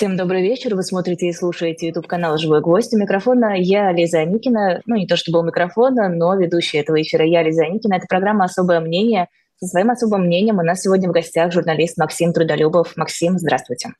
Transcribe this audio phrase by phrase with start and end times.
[0.00, 0.74] Всем добрый вечер.
[0.74, 2.94] Вы смотрите и слушаете YouTube канал «Живой гвоздь».
[2.94, 4.80] У микрофона я, Лиза Аникина.
[4.86, 7.96] Ну, не то чтобы у микрофона, но ведущая этого эфира я, Лиза Аникина.
[7.96, 9.28] Это программа «Особое мнение».
[9.56, 12.96] Со своим особым мнением у нас сегодня в гостях журналист Максим Трудолюбов.
[12.96, 13.90] Максим, здравствуйте.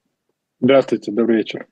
[0.58, 1.66] Здравствуйте, добрый вечер.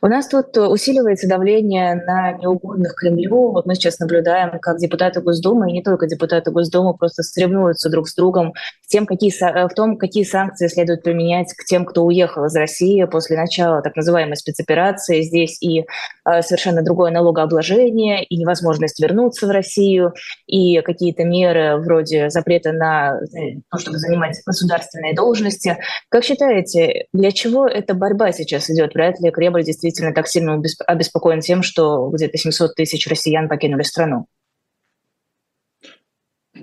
[0.00, 3.50] У нас тут усиливается давление на неугодных Кремлю.
[3.50, 8.08] Вот мы сейчас наблюдаем, как депутаты Госдумы, и не только депутаты Госдумы, просто соревнуются друг
[8.08, 8.52] с другом
[8.82, 13.04] в, тем, какие, в том, какие санкции следует применять к тем, кто уехал из России
[13.04, 15.22] после начала так называемой спецоперации.
[15.22, 20.14] Здесь и э, совершенно другое налогообложение, и невозможность вернуться в Россию,
[20.46, 25.78] и какие-то меры вроде запрета на э, то, чтобы занимать государственные должности.
[26.08, 28.94] Как считаете, для чего эта борьба сейчас идет?
[28.94, 34.26] Вряд ли Кремль действительно так сильно обеспокоен тем, что где-то 700 тысяч россиян покинули страну?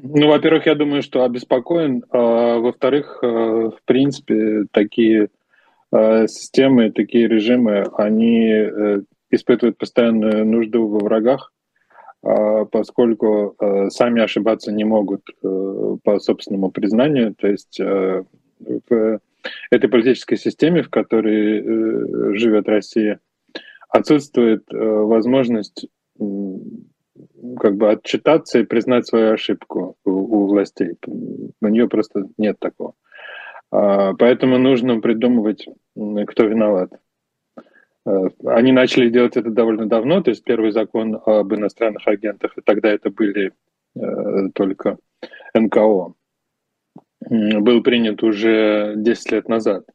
[0.01, 2.03] Ну, во-первых, я думаю, что обеспокоен.
[2.09, 3.27] А, во-вторых, а,
[3.69, 5.29] в принципе, такие
[5.91, 11.53] а, системы, такие режимы, они э, испытывают постоянную нужду во врагах,
[12.23, 13.55] а, поскольку
[13.89, 17.35] сами ошибаться не могут по собственному признанию.
[17.35, 17.79] То есть
[19.69, 23.19] этой политической системе, в которой э, живет Россия,
[23.89, 25.87] отсутствует э, возможность
[27.59, 30.95] как бы отчитаться и признать свою ошибку у, властей.
[31.05, 32.93] У нее просто нет такого.
[33.71, 35.67] А, поэтому нужно придумывать,
[36.27, 36.91] кто виноват.
[38.05, 42.61] Э, они начали делать это довольно давно, то есть первый закон об иностранных агентах, и
[42.61, 43.51] тогда это были
[44.55, 44.97] только
[45.53, 46.15] НКО
[47.29, 49.85] был принят уже 10 лет назад.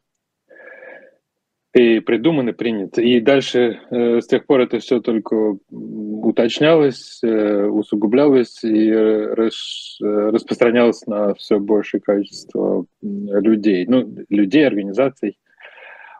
[1.75, 2.99] И придуман и принят.
[2.99, 11.07] И дальше э, с тех пор это все только уточнялось, э, усугублялось и рас, распространялось
[11.07, 15.39] на все большее количество людей, ну, людей, организаций.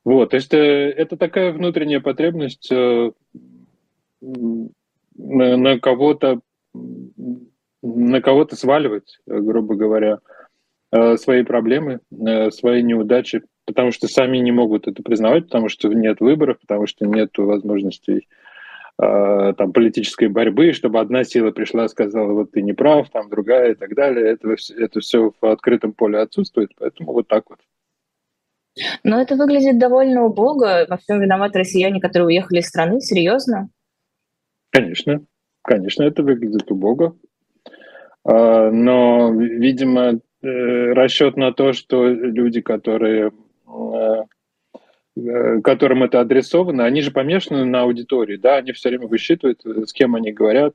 [0.05, 3.11] Вот, то есть э, это такая внутренняя потребность э,
[4.21, 6.41] на, кого-то
[7.83, 10.28] на кого-то сваливать, грубо говоря, Э,
[10.91, 16.21] свои проблемы, э, свои неудачи, потому что сами не могут это признавать, потому что нет
[16.21, 18.27] выборов, потому что нет возможностей
[19.01, 23.29] э, там, политической борьбы, чтобы одна сила пришла и сказала, вот ты не прав, там
[23.29, 24.33] другая и так далее.
[24.33, 27.59] Это, это все в открытом поле отсутствует, поэтому вот так вот.
[29.03, 30.87] Но это выглядит довольно убого.
[30.89, 33.01] Во всем виноваты россияне, которые уехали из страны.
[33.01, 33.71] Серьезно?
[34.71, 35.25] Конечно.
[35.63, 37.17] Конечно, это выглядит убого.
[38.25, 43.33] Но, видимо, Э, расчет на то, что люди, которые
[43.67, 44.25] э,
[45.17, 49.93] э, которым это адресовано, они же помешаны на аудитории, да, они все время высчитывают, с
[49.93, 50.75] кем они говорят,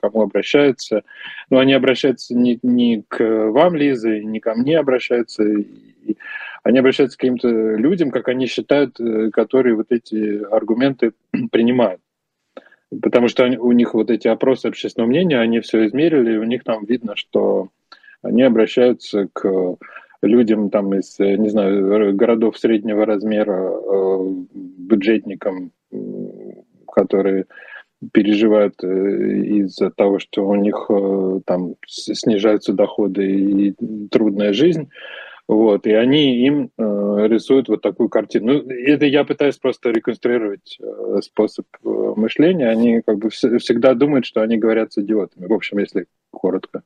[0.00, 1.02] кому обращаются,
[1.50, 3.18] но они обращаются не, не к
[3.50, 5.44] вам, Лиза, не ко мне обращаются,
[6.62, 8.96] они обращаются к каким-то людям, как они считают,
[9.32, 11.12] которые вот эти аргументы
[11.50, 12.00] принимают.
[13.02, 16.62] Потому что у них вот эти опросы общественного мнения, они все измерили, и у них
[16.62, 17.70] там видно, что
[18.24, 19.76] они обращаются к
[20.22, 25.72] людям там из, не знаю, городов среднего размера, э, бюджетникам,
[26.90, 27.46] которые
[28.12, 33.74] переживают э, из-за того, что у них э, там снижаются доходы и
[34.10, 34.90] трудная жизнь.
[35.46, 38.62] Вот, и они им э, рисуют вот такую картину.
[38.62, 42.70] Ну, это я пытаюсь просто реконструировать э, способ э, мышления.
[42.70, 45.46] Они как бы вс- всегда думают, что они говорят с идиотами.
[45.46, 46.82] В общем, если коротко.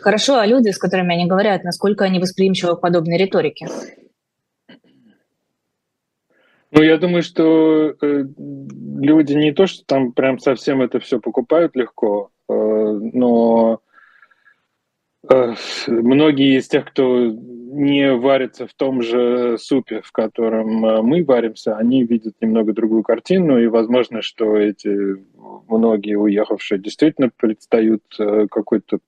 [0.00, 3.68] Хорошо, а люди, с которыми они говорят, насколько они восприимчивы к подобной риторике?
[6.70, 11.74] Ну, я думаю, что э, люди не то, что там прям совсем это все покупают
[11.76, 13.80] легко, э, но
[15.30, 15.54] э,
[15.86, 17.32] многие из тех, кто
[17.70, 23.02] не варится в том же супе, в котором э, мы варимся, они видят немного другую
[23.02, 25.16] картину, и возможно, что эти
[25.68, 28.98] многие уехавшие действительно предстают э, какой-то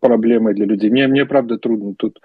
[0.00, 0.90] проблемой для людей.
[0.90, 2.20] Мне, мне правда трудно тут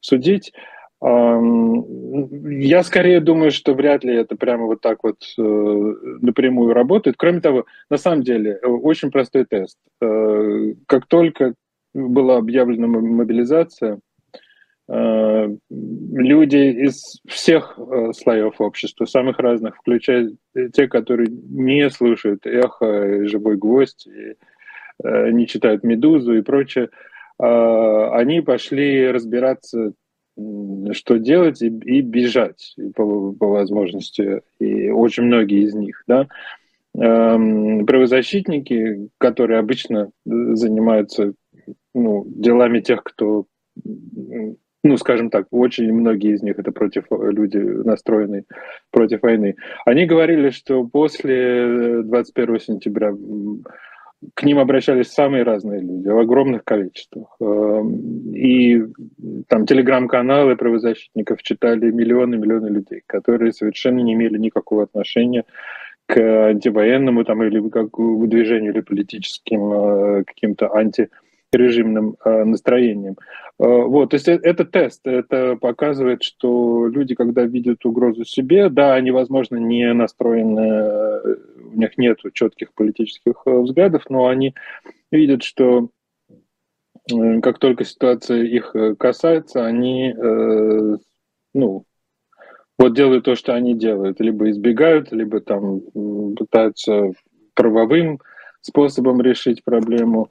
[0.00, 0.52] судить.
[1.00, 7.16] Я скорее думаю, что вряд ли это прямо вот так вот э, напрямую работает.
[7.16, 9.78] Кроме того, на самом деле, э, очень простой тест.
[10.00, 11.54] Э, как только
[11.94, 14.00] была объявлена мобилизация,
[14.90, 17.78] люди из всех
[18.14, 20.30] слоев общества, самых разных, включая
[20.72, 24.08] те, которые не слушают эхо, живой гвоздь
[25.02, 26.90] не читают «Медузу» и прочее,
[27.38, 29.92] а, они пошли разбираться,
[30.92, 36.26] что делать, и, и бежать по, по возможности, и очень многие из них, да.
[36.96, 41.34] Эм, правозащитники, которые обычно занимаются
[41.94, 43.46] ну, делами тех, кто
[44.84, 48.44] ну, скажем так, очень многие из них это против люди настроенные
[48.90, 49.56] против войны.
[49.84, 53.12] Они говорили, что после 21 сентября
[54.34, 57.36] к ним обращались самые разные люди в огромных количествах.
[57.40, 58.82] Эм, и
[59.48, 65.44] там телеграм-каналы правозащитников читали миллионы-миллионы людей, которые совершенно не имели никакого отношения
[66.06, 73.16] к антивоенному там, или к движению или политическим э, каким-то антирежимным э, настроениям.
[73.58, 78.94] Э, вот, то есть это тест, это показывает, что люди, когда видят угрозу себе, да,
[78.94, 81.38] они, возможно, не настроены,
[81.72, 84.54] у них нет четких политических взглядов, но они
[85.10, 85.88] видят, что
[87.42, 90.14] как только ситуация их касается, они
[91.54, 91.84] ну,
[92.78, 94.20] вот делают то, что они делают.
[94.20, 95.80] Либо избегают, либо там
[96.36, 97.12] пытаются
[97.54, 98.20] правовым
[98.60, 100.30] способом решить проблему,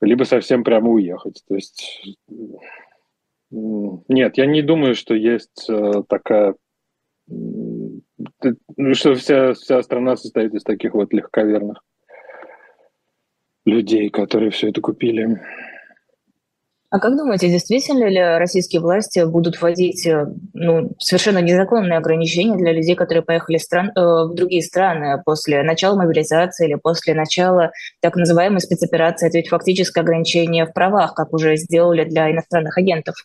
[0.00, 1.42] либо совсем прямо уехать.
[1.48, 2.02] То есть
[3.50, 6.54] нет, я не думаю, что есть э, такая
[8.92, 11.82] что вся, вся страна состоит из таких вот легковерных
[13.64, 15.40] людей, которые все это купили.
[16.96, 22.72] А как думаете, действительно ли российские власти будут вводить э, ну, совершенно незаконные ограничения для
[22.72, 27.70] людей, которые поехали стран, э, в другие страны после начала мобилизации или после начала
[28.00, 29.28] так называемой спецоперации?
[29.28, 33.16] Это ведь фактически ограничение в правах, как уже сделали для иностранных агентов.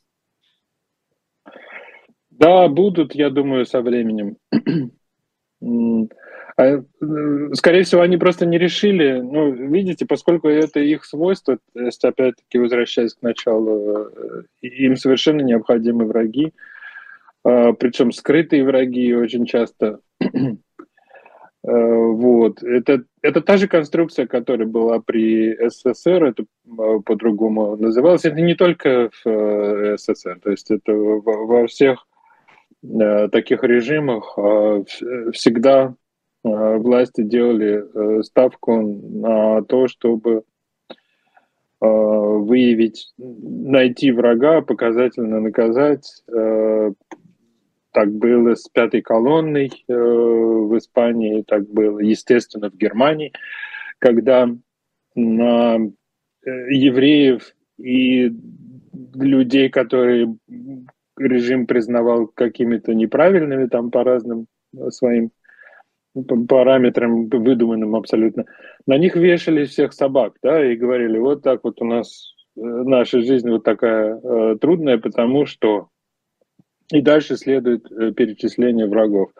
[2.29, 4.35] Да, будут, я думаю, со временем.
[6.57, 6.81] А, э,
[7.53, 13.13] скорее всего, они просто не решили, ну, видите, поскольку это их свойство, есть, опять-таки, возвращаясь
[13.13, 16.53] к началу, э, им совершенно необходимы враги,
[17.43, 19.99] а, причем скрытые враги очень часто.
[21.63, 22.63] Э, вот.
[22.63, 26.45] Это, это та же конструкция, которая была при СССР, это
[27.05, 28.25] по-другому называлось.
[28.25, 32.07] Это не только в СССР, то есть это во всех
[33.31, 34.83] таких режимах а,
[35.33, 35.93] всегда
[36.43, 40.43] власти делали э, ставку на то, чтобы
[40.89, 40.95] э,
[41.79, 46.23] выявить, найти врага, показательно наказать.
[47.93, 53.33] Так было с пятой колонной в Испании, так было, естественно, в Германии,
[53.99, 54.49] когда
[55.13, 55.77] на
[56.45, 58.31] евреев и
[59.13, 60.33] людей, которые
[61.17, 64.47] режим признавал какими-то неправильными там по разным
[64.89, 65.31] своим
[66.47, 68.45] параметрам выдуманным абсолютно,
[68.85, 73.21] на них вешали всех собак, да, и говорили, вот так вот у нас э, наша
[73.21, 75.87] жизнь вот такая э, трудная, потому что
[76.91, 79.31] и дальше следует э, перечисление врагов.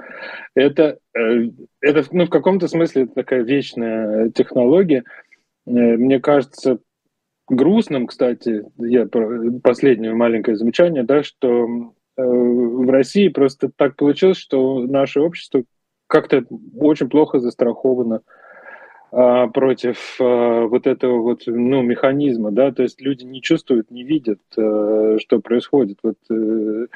[0.56, 1.50] Это, э,
[1.82, 5.04] это ну, в каком-то смысле такая вечная технология.
[5.66, 6.80] Э, мне кажется,
[7.50, 9.08] грустным, кстати, я
[9.64, 15.64] последнее маленькое замечание, да, что э, в России просто так получилось, что наше общество
[16.12, 16.44] как-то
[16.78, 18.22] очень плохо застраховано
[19.14, 24.04] а, против а, вот этого вот ну механизма, да, то есть люди не чувствуют, не
[24.04, 26.00] видят, а, что происходит.
[26.04, 26.88] Вот э,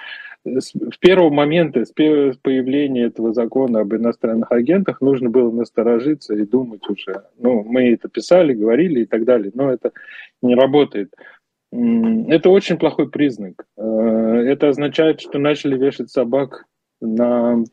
[0.43, 6.45] с, в первого момента, с появления этого закона об иностранных агентах, нужно было насторожиться и
[6.45, 7.23] думать уже.
[7.37, 9.93] Ну, мы это писали, говорили и так далее, но это
[10.41, 11.13] не работает.
[11.71, 13.65] Это очень плохой признак.
[13.75, 16.65] Это означает, что начали вешать собак
[17.01, 17.63] на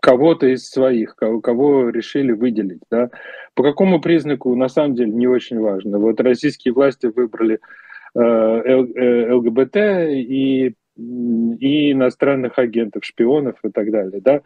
[0.00, 2.82] кого-то из своих, кого, кого решили выделить.
[2.90, 3.10] Да?
[3.54, 5.98] По какому признаку, на самом деле, не очень важно.
[5.98, 7.60] Вот российские власти выбрали
[8.14, 14.20] э, э ЛГБТ и, и иностранных агентов, шпионов и так далее.
[14.20, 14.40] Да?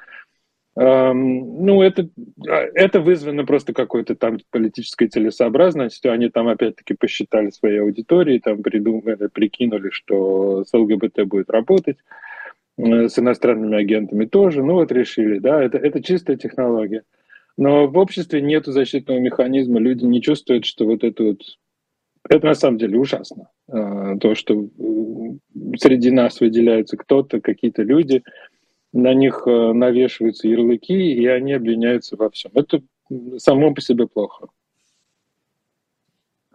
[0.79, 2.11] Эм, ну, это,
[2.45, 6.13] это вызвано просто какой-то там политической целесообразностью.
[6.13, 11.97] Они там опять-таки посчитали своей аудитории, там придумали, прикинули, что с ЛГБТ будет работать.
[12.79, 14.63] Э, с иностранными агентами тоже.
[14.63, 17.03] Ну вот решили, да, это, это чистая технология.
[17.57, 21.41] Но в обществе нет защитного механизма, люди не чувствуют, что вот это вот...
[22.29, 23.49] Это на самом деле ужасно.
[23.69, 24.69] А, то, что
[25.79, 28.23] среди нас выделяется кто-то, какие-то люди,
[28.93, 32.51] на них э, навешиваются ярлыки, и они обвиняются во всем.
[32.55, 32.83] Это
[33.39, 34.49] само по себе плохо.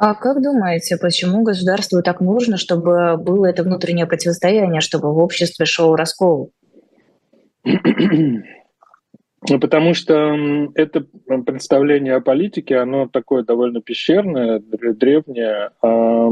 [0.03, 5.67] А как думаете, почему государству так нужно, чтобы было это внутреннее противостояние, чтобы в обществе
[5.67, 6.51] шел раскол?
[7.63, 10.35] Ну, потому что
[10.75, 11.05] это
[11.47, 15.71] представление о политике, оно такое довольно пещерное, древнее.
[15.81, 16.29] А,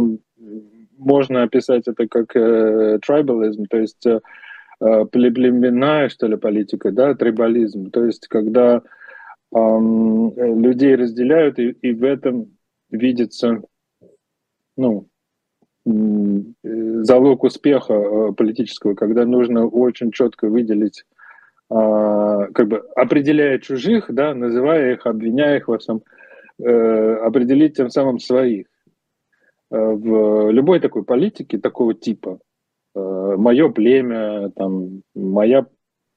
[0.97, 4.19] можно описать это как трибализм, то есть э,
[5.11, 7.89] племенная, что ли, политика, да, трибализм.
[7.89, 8.83] То есть когда
[9.51, 12.58] людей разделяют, и в этом
[12.89, 13.61] видится,
[14.77, 15.07] ну,
[15.85, 21.05] залог успеха политического, когда нужно очень четко выделить
[21.71, 26.01] как бы определяя чужих, да, называя их, обвиняя их во всем,
[26.57, 28.65] определить тем самым своих.
[29.69, 32.39] В любой такой политике такого типа
[32.95, 35.65] мое племя, там, моя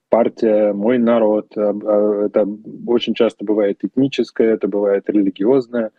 [0.08, 1.46] партия, мой народ.
[1.56, 2.46] А, а, это
[2.86, 5.90] очень часто бывает этническое, это бывает религиозное.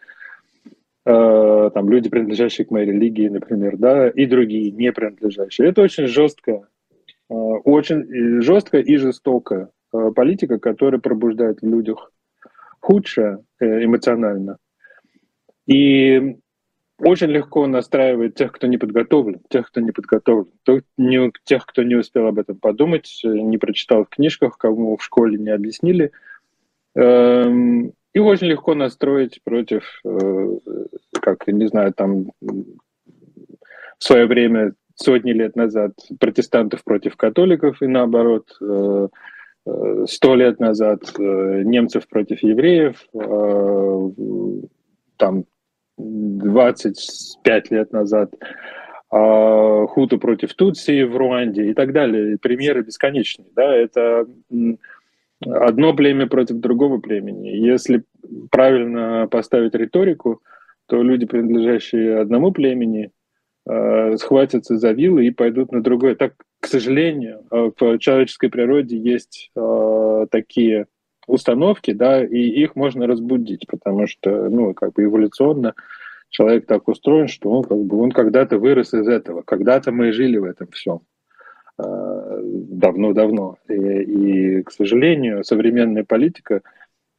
[1.05, 5.69] А, там люди, принадлежащие к моей религии, например, да, и другие, не принадлежащие.
[5.69, 6.67] Это очень жесткая,
[7.29, 9.69] очень жесткая и жестокая
[10.15, 12.11] политика, которая пробуждает в людях
[12.79, 14.57] худшее э, эмоционально.
[15.67, 16.37] И
[16.99, 20.51] очень легко настраивает тех, кто не подготовлен, тех, кто не подготовлен,
[21.45, 25.49] тех, кто не успел об этом подумать, не прочитал в книжках, кому в школе не
[25.49, 26.11] объяснили.
[26.95, 30.57] Эм, и очень легко настроить против, э,
[31.21, 38.55] как, не знаю, там в свое время, сотни лет назад, протестантов против католиков и наоборот,
[38.61, 39.07] э,
[39.65, 43.07] э, сто лет назад немцев против евреев,
[45.17, 45.45] там
[45.97, 48.33] 25 лет назад,
[49.09, 52.37] а, Хуту против Тутси в Руанде и так далее.
[52.39, 53.47] Примеры бесконечные.
[53.55, 53.75] Да?
[53.75, 54.25] Это
[55.45, 57.49] одно племя против другого племени.
[57.49, 58.03] Если
[58.51, 60.41] правильно поставить риторику,
[60.87, 63.11] то люди, принадлежащие одному племени,
[63.65, 66.15] а, схватятся за вилы и пойдут на другое.
[66.15, 69.51] Так, к сожалению, а, в человеческой природе есть
[70.31, 70.87] такие
[71.27, 75.73] установки, да, и их можно разбудить, потому что, ну, как бы эволюционно
[76.29, 80.37] человек так устроен, что он как бы он когда-то вырос из этого, когда-то мы жили
[80.37, 81.01] в этом всем
[81.77, 83.57] давно-давно.
[83.67, 86.61] И, и, к сожалению, современная политика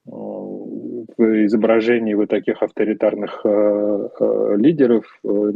[0.06, 5.52] а, в изображении вот таких авторитарных э, лидеров, э,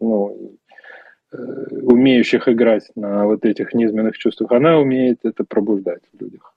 [0.00, 0.56] ну,
[1.32, 1.36] э,
[1.82, 6.55] умеющих играть на вот этих низменных чувствах, она умеет это пробуждать в людях.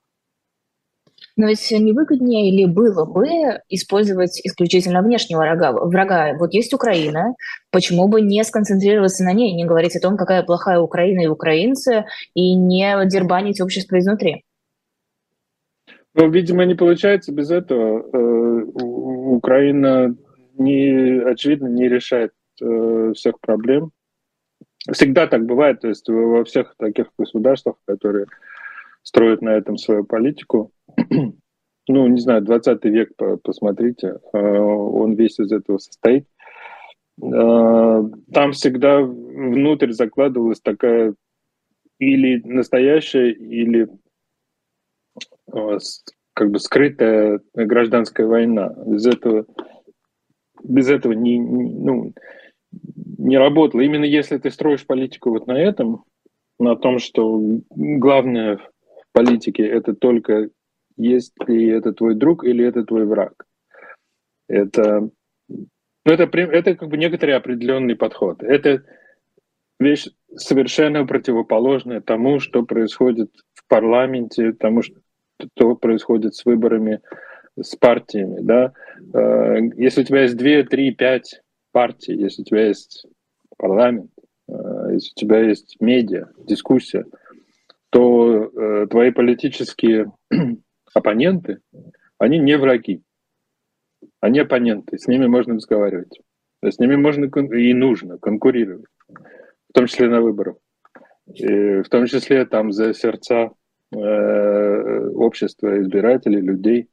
[1.36, 3.26] Но ведь не выгоднее ли было бы
[3.68, 5.72] использовать исключительно внешнего врага?
[5.72, 6.36] врага?
[6.38, 7.34] Вот есть Украина,
[7.70, 12.04] почему бы не сконцентрироваться на ней, не говорить о том, какая плохая Украина и украинцы,
[12.34, 14.44] и не дербанить общество изнутри?
[16.14, 18.04] Ну, видимо, не получается без этого.
[18.12, 18.62] Э,
[19.30, 20.14] Украина,
[20.54, 23.92] не, очевидно, не решает э, всех проблем.
[24.90, 28.26] Всегда так бывает, то есть во всех таких государствах, которые
[29.02, 30.72] строят на этом свою политику,
[31.88, 33.10] ну, не знаю, 20 век,
[33.42, 36.26] посмотрите, а, он весь из этого состоит.
[37.22, 41.14] А, там всегда внутрь закладывалась такая
[41.98, 43.88] или настоящая, или
[45.52, 45.78] а,
[46.34, 48.74] как бы скрытая гражданская война.
[48.86, 49.46] Без этого,
[50.62, 52.12] без этого не, ну,
[53.18, 53.80] не работало.
[53.80, 56.04] Именно если ты строишь политику вот на этом,
[56.58, 58.70] на том, что главное в
[59.12, 60.50] политике это только
[61.00, 63.46] есть ли это твой друг или это твой враг.
[64.48, 65.08] Это,
[65.48, 68.42] ну, это, это как бы некоторый определенный подход.
[68.42, 68.84] Это
[69.78, 77.00] вещь совершенно противоположная тому, что происходит в парламенте, тому, что происходит с выборами,
[77.58, 78.40] с партиями.
[78.42, 78.72] Да?
[79.14, 81.42] Э, если у тебя есть 2, 3, 5
[81.72, 83.06] партий, если у тебя есть
[83.56, 84.10] парламент,
[84.48, 84.52] э,
[84.92, 87.06] если у тебя есть медиа, дискуссия,
[87.90, 90.12] то э, твои политические
[90.94, 91.60] оппоненты,
[92.18, 93.02] они не враги.
[94.20, 96.20] Они оппоненты, с ними можно разговаривать.
[96.62, 100.56] С ними можно и нужно конкурировать, в том числе на выборах.
[101.26, 103.52] И в том числе там за сердца
[103.92, 106.88] э, общества, избирателей, людей.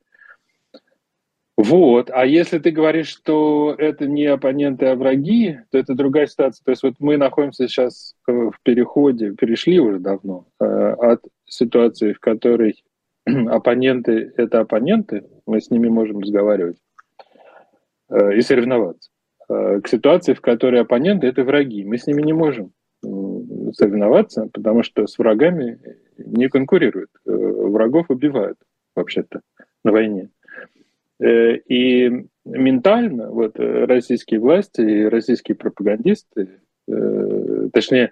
[1.57, 2.11] Вот.
[2.11, 6.63] А если ты говоришь, что это не оппоненты, а враги, то это другая ситуация.
[6.63, 12.19] То есть вот мы находимся сейчас в переходе, перешли уже давно э, от ситуации, в
[12.19, 12.83] которой
[13.49, 16.77] оппоненты— это оппоненты, мы с ними можем разговаривать
[18.09, 19.09] э, и соревноваться.
[19.49, 22.71] Э, к ситуации, в которой оппоненты— это враги, мы с ними не можем
[23.73, 25.79] соревноваться, потому что с врагами
[26.17, 27.09] не конкурируют.
[27.25, 28.57] Э, врагов убивают,
[28.95, 29.41] вообще-то,
[29.83, 30.29] на войне.
[31.19, 32.11] И
[32.45, 36.59] ментально вот российские власти и российские пропагандисты,
[37.73, 38.11] точнее,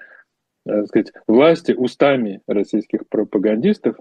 [0.88, 3.98] сказать, власти устами российских пропагандистов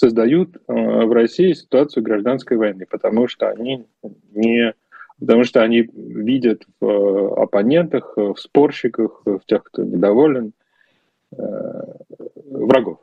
[0.00, 3.86] создают э, в России ситуацию гражданской войны, потому что они
[4.32, 4.74] не
[5.18, 10.52] потому что они видят в э, оппонентах, в спорщиках, в тех, кто недоволен,
[11.36, 11.36] э,
[12.46, 12.98] врагов.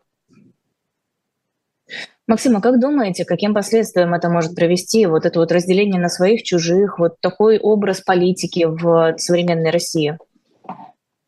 [2.26, 6.42] Максим, а как думаете, каким последствиям это может привести, вот это вот разделение на своих,
[6.42, 10.18] чужих, вот такой образ политики в современной России?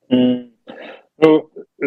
[0.09, 0.49] Ну,
[1.81, 1.85] э,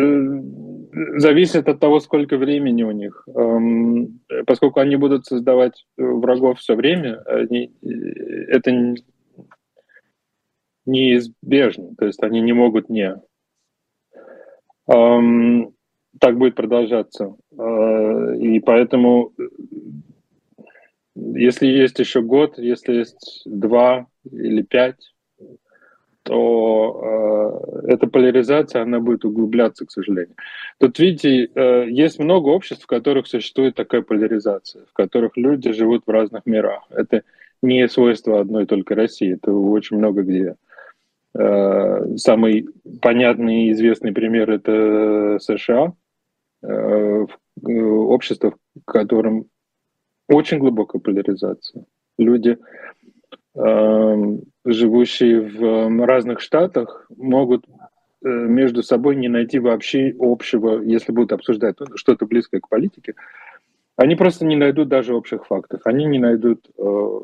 [0.92, 3.26] зависит от того, сколько времени у них.
[3.34, 7.72] Эм, поскольку они будут создавать врагов все время, они,
[8.48, 8.94] это
[10.84, 11.94] неизбежно.
[11.96, 13.16] То есть они не могут не.
[14.88, 15.74] Эм,
[16.20, 17.34] так будет продолжаться.
[17.58, 19.32] Э, и поэтому,
[21.14, 25.11] если есть еще год, если есть два или пять,
[26.22, 30.34] то э, эта поляризация, она будет углубляться, к сожалению.
[30.78, 36.04] Тут, видите, э, есть много обществ, в которых существует такая поляризация, в которых люди живут
[36.06, 36.84] в разных мирах.
[36.90, 37.22] Это
[37.62, 40.56] не свойство одной только России, это очень много где.
[41.34, 42.68] Э, самый
[43.00, 45.92] понятный и известный пример– это США,
[46.62, 49.46] э, э, общество, в котором
[50.28, 51.84] очень глубокая поляризация.
[52.18, 52.58] Люди
[54.64, 61.32] живущие в эм, разных штатах, могут э, между собой не найти вообще общего, если будут
[61.32, 63.14] обсуждать что-то близкое к политике,
[63.96, 67.20] они просто не найдут даже общих фактов, они не найдут, э,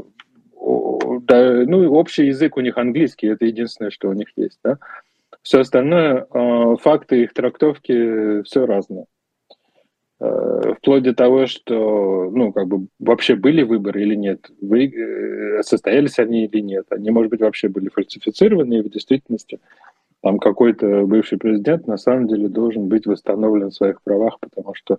[1.23, 4.79] да, ну, общий язык у них английский, это единственное, что у них есть, да.
[5.43, 9.07] Все остальное, э, факты, их трактовки, все разное.
[10.21, 15.63] Э, вплоть до того, что, ну, как бы вообще были выборы или нет, вы, э,
[15.63, 19.61] состоялись они или нет, они, может быть, вообще были фальсифицированы, и в действительности
[20.21, 24.99] там какой-то бывший президент на самом деле должен быть восстановлен в своих правах, потому что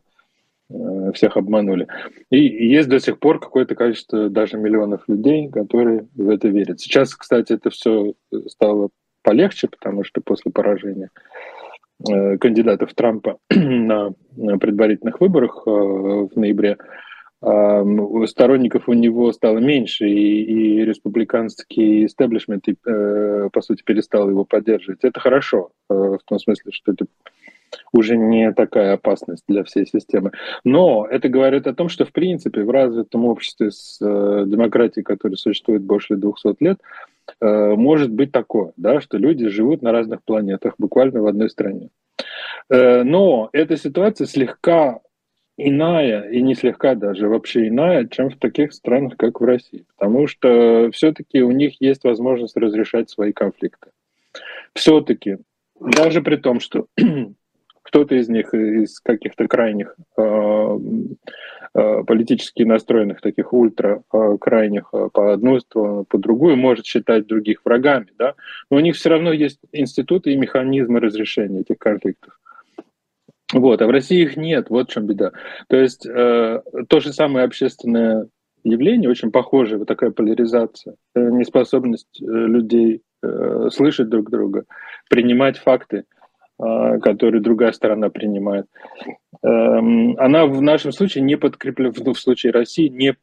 [0.70, 1.88] э, всех обманули.
[2.30, 6.80] И, и есть до сих пор какое-то количество даже миллионов людей, которые в это верят.
[6.80, 8.14] Сейчас, кстати, это все
[8.48, 8.90] стало
[9.22, 11.10] полегче, потому что после поражения
[12.06, 14.14] кандидатов Трампа на
[14.60, 16.78] предварительных выборах э, в ноябре,
[17.42, 25.00] сторонников у него стало меньше, и, и республиканский истеблишмент, э, по сути, перестал его поддерживать.
[25.04, 27.06] Это хорошо, в том смысле, что это
[27.94, 30.32] уже не такая опасность для всей системы.
[30.66, 35.82] Но это говорит о том, что, в принципе, в развитом обществе с демократией, которая существует
[35.84, 36.80] больше 200 лет,
[37.19, 41.90] Э, может быть такое, да, что люди живут на разных планетах, буквально в одной стране.
[42.70, 45.00] Э, но эта ситуация слегка
[45.58, 49.86] иная, и не слегка даже, вообще иная, чем в таких странах, как в России.
[49.98, 53.90] Потому что все-таки у них есть возможность разрешать свои конфликты.
[54.74, 55.38] Все-таки,
[55.80, 56.86] даже при том, что
[57.90, 60.78] кто-то из них из каких-то крайних э,
[61.74, 67.62] э, политически настроенных, таких ультра э, крайних по одну сторону, по другую, может считать других
[67.66, 68.36] врагами, да,
[68.70, 72.40] но у них все равно есть институты и механизмы разрешения этих конфликтов.
[73.54, 75.32] Вот, а в России их нет, вот в чем беда.
[75.68, 78.28] То есть э, то же самое общественное
[78.64, 84.66] явление, очень похожее, вот такая поляризация, э, неспособность э, людей э, слышать друг друга,
[85.10, 86.06] принимать факты,
[86.60, 88.66] который другая сторона принимает.
[89.42, 93.16] Эм, она в нашем случае не подкреплена, ну, в случае России, не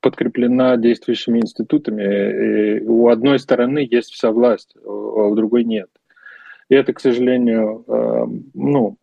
[0.00, 2.78] подкреплена действующими институтами.
[2.78, 5.88] И у одной стороны есть вся власть, а у другой нет.
[6.68, 8.96] И это, к сожалению, эм, ну,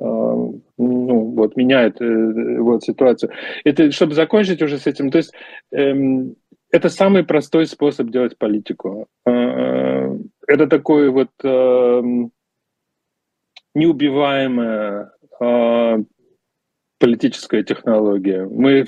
[0.00, 3.32] эм, ну, вот меняет э, вот ситуацию.
[3.64, 5.34] Это, чтобы закончить уже с этим, то есть
[5.70, 9.08] это самый простой способ делать политику.
[9.26, 10.16] Э,
[10.46, 11.30] это такой вот
[13.76, 15.98] неубиваемая э,
[16.98, 18.46] политическая технология.
[18.46, 18.86] Мы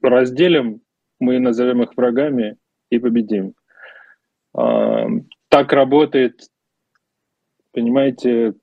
[0.00, 0.80] разделим,
[1.18, 2.56] мы назовем их врагами
[2.88, 3.52] и победим.
[4.58, 5.06] Э,
[5.48, 6.40] так работает,
[7.72, 8.54] понимаете,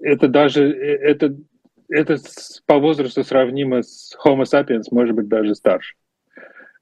[0.00, 1.36] это даже это,
[1.90, 2.16] это
[2.64, 5.94] по возрасту сравнимо с Homo sapiens, может быть, даже старше.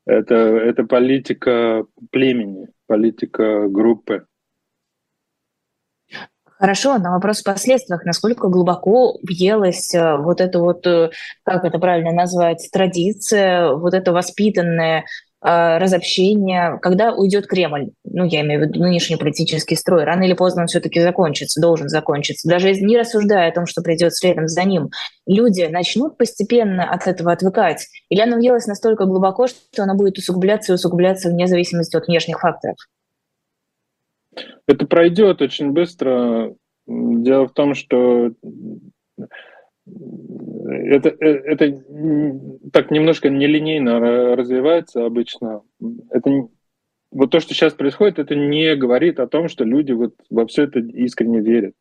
[0.06, 4.24] Это, это политика племени, политика группы.
[6.62, 11.10] Хорошо, на вопрос о последствиях, насколько глубоко въелась э, вот эта вот, э,
[11.42, 15.00] как это правильно назвать, традиция, вот это воспитанное
[15.44, 20.34] э, разобщение, когда уйдет Кремль, ну, я имею в виду нынешний политический строй, рано или
[20.34, 22.48] поздно он все-таки закончится, должен закончиться.
[22.48, 24.90] Даже не рассуждая о том, что придет следом за ним,
[25.26, 27.88] люди начнут постепенно от этого отвыкать?
[28.08, 32.38] Или оно въелось настолько глубоко, что оно будет усугубляться и усугубляться вне зависимости от внешних
[32.38, 32.76] факторов?
[34.66, 36.54] Это пройдет очень быстро.
[36.86, 38.32] Дело в том, что
[39.86, 41.82] это, это
[42.72, 44.00] так немножко нелинейно
[44.36, 45.62] развивается обычно.
[46.10, 46.48] Это
[47.10, 50.64] вот то, что сейчас происходит, это не говорит о том, что люди вот во все
[50.64, 51.74] это искренне верят.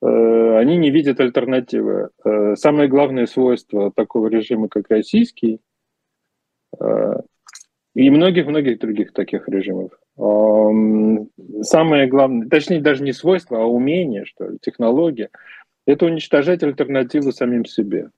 [0.00, 2.10] Э, они не видят альтернативы.
[2.24, 5.60] Э, самое главное свойство такого режима, как российский,
[6.80, 7.14] э,
[7.94, 14.58] и многих-многих других таких режимов, Самое главное, точнее даже не свойство, а умение, что ли,
[14.60, 15.30] технология,
[15.86, 18.10] это уничтожать альтернативу самим себе.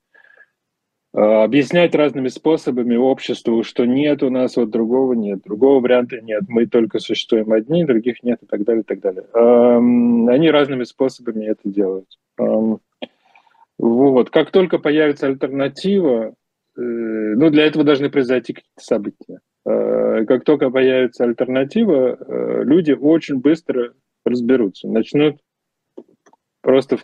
[1.13, 6.45] А, объяснять разными способами обществу, что нет у нас вот другого нет, другого варианта нет,
[6.49, 9.25] мы только существуем одни, других нет и так далее, и так далее.
[9.35, 12.09] Они разными способами это делают.
[13.79, 14.31] Вот.
[14.31, 16.35] Как только появится альтернатива,
[16.77, 19.41] э, ну, для этого должны произойти какие-то события.
[19.65, 23.95] А, как только появится альтернатива, э, люди очень быстро
[24.25, 25.39] разберутся, начнут
[26.61, 26.99] просто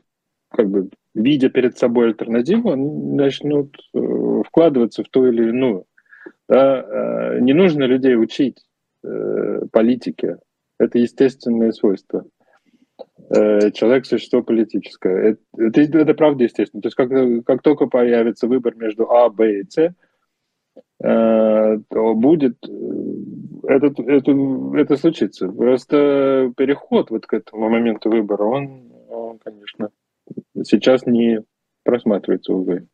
[0.50, 5.84] как бы видя перед собой альтернативу, начнут э, вкладываться в ту или иную.
[6.48, 7.38] Да?
[7.40, 8.64] Не нужно людей учить
[9.72, 10.38] политике.
[10.78, 12.24] Это естественное свойство.
[13.28, 15.36] Э, человек существо политическое.
[15.56, 16.82] Это, это, это правда естественно.
[16.82, 17.10] То есть как,
[17.44, 19.94] как только появится выбор между А, Б и С, э,
[20.98, 24.32] то будет э, это, это,
[24.74, 25.48] это случится.
[25.48, 29.90] Просто переход вот к этому моменту выбора, он, он конечно,
[30.62, 31.42] сейчас не
[31.84, 32.88] просматривается, увы.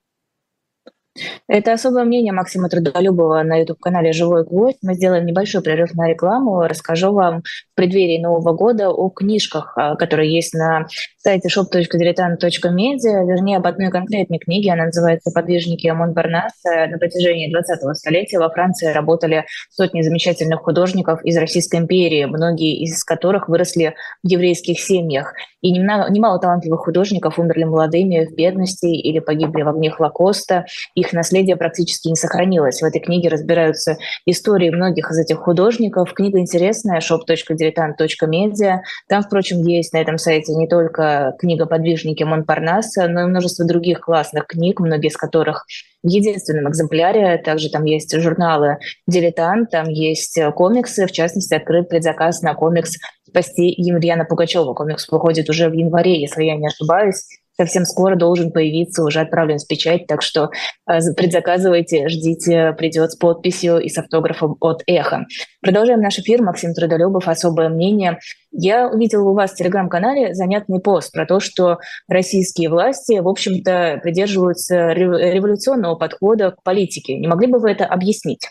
[1.55, 4.79] Это особое мнение Максима Трудолюбова на YouTube-канале «Живой гвоздь».
[4.81, 6.63] Мы сделаем небольшой прерыв на рекламу.
[6.63, 10.87] Расскажу вам в преддверии Нового года о книжках, а, которые есть на
[11.19, 14.73] сайте shop.diletant.media, вернее, об одной конкретной книге.
[14.73, 16.87] Она называется «Подвижники Монбарнаса».
[16.89, 23.05] На протяжении 20-го столетия во Франции работали сотни замечательных художников из Российской империи, многие из
[23.05, 25.35] которых выросли в еврейских семьях.
[25.61, 30.65] И немало, немало талантливых художников умерли молодыми в бедности или погибли в огне Холокоста.
[30.95, 32.81] Их наследие практически не сохранилось.
[32.81, 36.13] В этой книге разбираются истории многих из этих художников.
[36.15, 38.79] Книга интересная, shop.diletant.media.
[39.09, 44.01] Там, впрочем, есть на этом сайте не только книга «Подвижники Монпарнаса», но и множество других
[44.01, 45.67] классных книг, многие из которых
[46.03, 47.39] в единственном экземпляре.
[47.39, 53.73] Также там есть журналы «Дилетант», там есть комиксы, в частности, открыт предзаказ на комикс спасти
[53.77, 54.75] Емельяна Пугачева.
[54.75, 57.42] Комикс выходит уже в январе, если я не ошибаюсь.
[57.63, 60.51] Совсем скоро должен появиться, уже отправлен с печать, так что
[60.91, 65.27] э, предзаказывайте, ждите, придет с подписью и с автографом от «Эхо».
[65.61, 66.43] Продолжаем наш эфир.
[66.43, 68.19] Максим Трудолюбов, «Особое мнение».
[68.51, 74.01] Я увидела у вас в Телеграм-канале занятный пост про то, что российские власти, в общем-то,
[74.03, 77.17] придерживаются революционного подхода к политике.
[77.17, 78.49] Не могли бы вы это объяснить?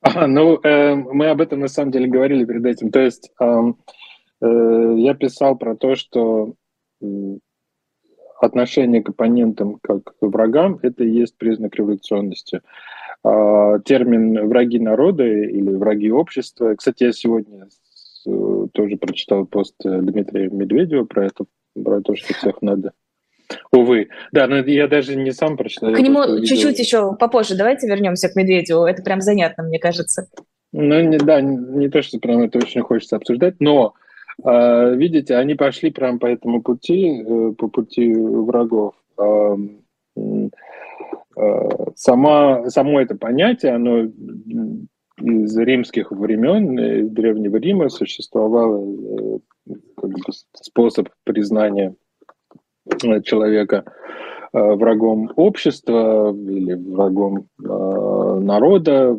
[0.00, 2.90] А, ну, э, мы об этом на самом деле говорили перед этим.
[2.90, 3.44] То есть э,
[4.42, 6.54] э, я писал про то, что
[8.40, 12.60] отношение к оппонентам как к врагам– это и есть признак революционности.
[13.24, 16.74] Э, термин «враги народа» или «враги общества».
[16.74, 17.68] Кстати, я сегодня
[18.72, 21.44] тоже прочитал пост Дмитрия Медведева про это,
[21.80, 22.92] про то, что всех надо
[23.72, 24.08] Увы.
[24.32, 25.92] Да, но я даже не сам прочитал.
[25.92, 27.56] К нему чуть-чуть еще попозже.
[27.56, 28.84] Давайте вернемся к Медведеву.
[28.84, 30.28] Это прям занятно, мне кажется.
[30.72, 33.94] Ну, не, да, не, то, что прям это очень хочется обсуждать, но
[34.44, 38.94] видите, они пошли прям по этому пути, э, по пути врагов.
[39.18, 39.56] Э,
[41.36, 44.10] э, сама, само это понятие, оно
[45.18, 49.38] из римских времен, из Древнего Рима существовал э,
[49.96, 50.18] как бы
[50.52, 51.94] способ признания
[53.24, 53.84] человека
[54.52, 59.18] э, врагом общества или врагом народа.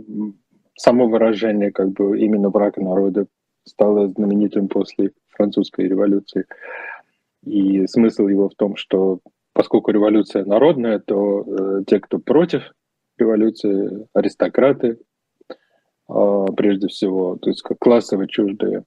[0.79, 3.25] Само выражение, как бы именно враг народа,
[3.67, 6.45] стало знаменитым после французской революции.
[7.43, 9.19] И смысл его в том, что
[9.53, 12.63] поскольку революция народная, то э, те, кто против
[13.17, 14.97] революции, аристократы,
[16.09, 18.83] э, прежде всего, то есть как классово чуждые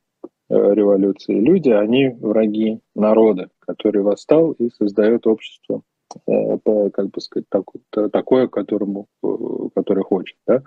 [0.51, 5.83] Э, революции люди, они враги народа, который восстал и создает общество,
[6.27, 6.59] э,
[6.93, 7.47] как бы сказать,
[8.12, 9.29] такое, которому, э,
[9.77, 10.37] которое хочет.
[10.49, 10.64] Да?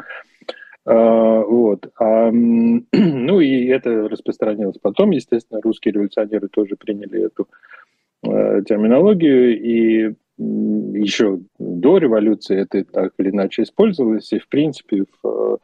[0.86, 1.92] Вот.
[2.00, 5.12] А, ну и это распространилось потом.
[5.12, 7.48] Естественно, русские революционеры тоже приняли эту
[8.22, 15.60] терминологию, и еще до революции это так или иначе использовалось, и в принципе в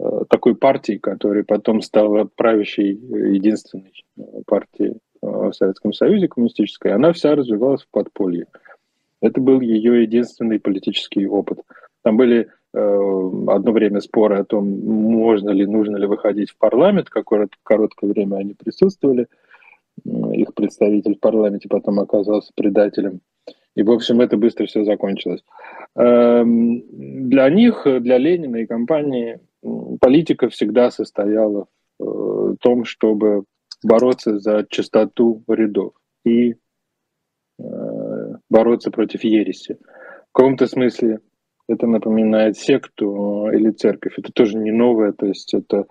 [0.00, 6.92] Э, такой партии, которая потом стала правящей э, единственной э, партией в Советском Союзе коммунистической,
[6.92, 8.46] она вся развивалась в подполье.
[9.20, 11.58] Это был ее единственный политический опыт.
[12.02, 12.46] Там были э,
[12.78, 17.08] одно время споры о том, можно ли, нужно ли выходить в парламент.
[17.08, 19.26] Какое-то короткое время они присутствовали.
[20.04, 23.20] Их представитель в парламенте потом оказался предателем.
[23.74, 25.44] И, в общем, это быстро все закончилось.
[25.94, 26.82] Эм,
[27.28, 29.40] для них, для Ленина и компании,
[30.00, 31.66] политика всегда состояла
[31.98, 33.44] в э, том, чтобы
[33.82, 35.92] бороться за чистоту рядов
[36.24, 36.56] и
[37.58, 37.64] э,
[38.50, 39.78] бороться против ереси.
[40.30, 41.20] В каком-то смысле
[41.68, 44.14] это напоминает секту или церковь.
[44.18, 45.86] Это тоже не новое, то есть это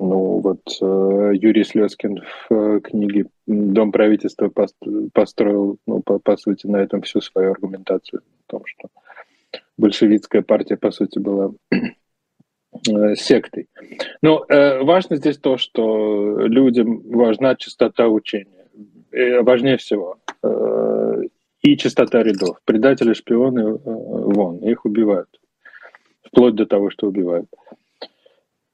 [0.00, 4.50] Ну вот э, Юрий Слезкин в э, книге «Дом правительства»
[5.12, 8.20] построил, ну, по, по сути, на этом всю свою аргументацию.
[8.20, 8.88] О том, что
[9.78, 13.68] большевистская партия, по сути, была э, сектой.
[14.20, 18.66] Но э, важно здесь то, что людям важна чистота учения.
[19.12, 20.18] И важнее всего.
[20.42, 21.22] Э,
[21.64, 22.58] и чистота рядов.
[22.66, 25.28] Предатели, шпионы, э, вон, их убивают.
[26.22, 27.48] Вплоть до того, что убивают.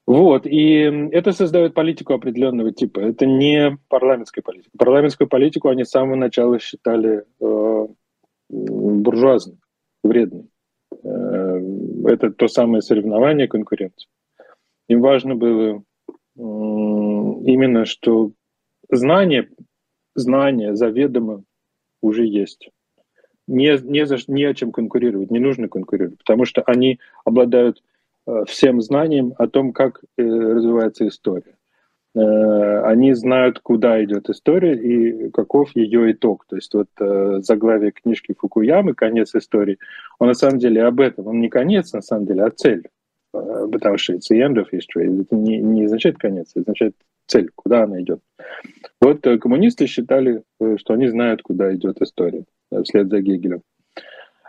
[0.05, 0.81] Вот, и
[1.13, 2.99] это создает политику определенного типа.
[2.99, 4.71] Это не парламентская политика.
[4.77, 7.87] Парламентскую политику они с самого начала считали э,
[8.49, 9.57] буржуазной,
[10.03, 10.49] вредной.
[11.01, 11.61] Э,
[12.07, 14.09] это то самое соревнование, конкуренция.
[14.89, 15.81] Им важно было э,
[16.35, 18.31] именно, что
[18.89, 19.47] знание,
[20.13, 21.43] знание заведомо
[22.01, 22.69] уже есть.
[23.47, 27.81] Не, не, за, не о чем конкурировать, не нужно конкурировать, потому что они обладают
[28.27, 31.57] Э, всем знанием о том, как э, развивается история.
[32.13, 36.45] Э, они знают, куда идет история и каков ее итог.
[36.47, 36.89] То есть вот
[37.43, 39.79] заглавие книжки Фукуямы «Конец истории»,
[40.19, 41.27] он на самом деле об этом.
[41.27, 42.89] Он не конец, на самом деле, а цель.
[43.31, 45.21] Потому что it's the end of history.
[45.21, 46.95] Это не, не означает конец, это означает
[47.27, 48.19] цель, куда она идет.
[48.99, 50.43] Вот коммунисты считали,
[50.77, 52.45] что они знают, куда идет история
[52.83, 53.63] вслед за Гегелем.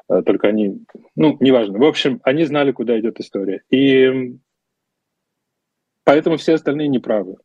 [0.09, 0.85] Э, только они,
[1.17, 1.79] ну, неважно.
[1.79, 3.63] В общем, они знали, куда идет история.
[3.71, 4.37] И
[6.05, 7.37] поэтому все остальные неправы.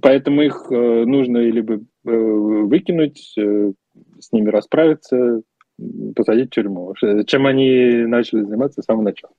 [0.00, 5.42] Поэтому их э, нужно либо э, выкинуть, с ними расправиться,
[6.14, 6.94] посадить в тюрьму.
[7.26, 9.32] Чем они начали заниматься с самого начала.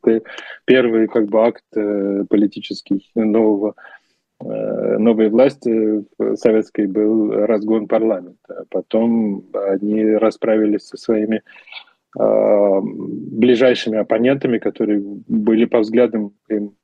[0.66, 1.64] Первый как бы акт
[2.30, 3.76] политический нового
[4.46, 6.04] Э, новой власти
[6.36, 8.66] советской был разгон парламента.
[8.70, 11.42] Потом они расправились со своими
[12.20, 16.76] э, ближайшими оппонентами, которые были по взглядам им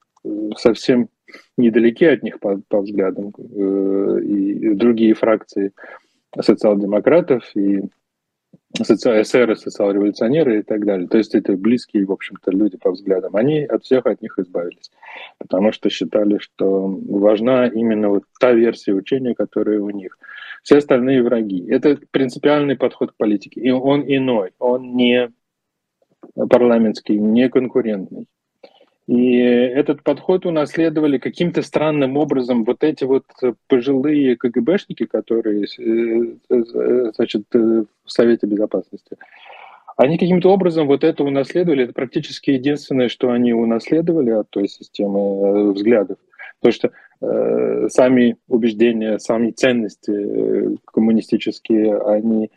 [0.58, 1.10] совсем
[1.58, 5.72] недалеки от них по, по взглядам, э, и другие фракции
[6.39, 7.82] социал-демократов, и
[8.77, 9.23] соци...
[9.23, 11.08] социал-революционеры и так далее.
[11.08, 13.36] То есть это близкие, в общем-то, люди по взглядам.
[13.36, 14.91] Они от всех от них избавились,
[15.38, 20.17] потому что считали, что важна именно вот та версия учения, которая у них.
[20.63, 21.65] Все остальные враги.
[21.69, 23.62] Это принципиальный подход к политике.
[23.62, 25.32] И он иной, он не
[26.49, 28.27] парламентский, не конкурентный.
[29.10, 33.24] И этот подход унаследовали каким-то странным образом вот эти вот
[33.67, 39.17] пожилые КГБшники, которые э, э, значит, э, в Совете Безопасности.
[39.98, 41.86] Они каким-то образом вот это унаследовали.
[41.86, 46.19] Это практически единственное, что они унаследовали от той системы взглядов.
[46.62, 46.91] Потому что
[47.22, 52.52] э, сами убеждения, сами ценности коммунистические, они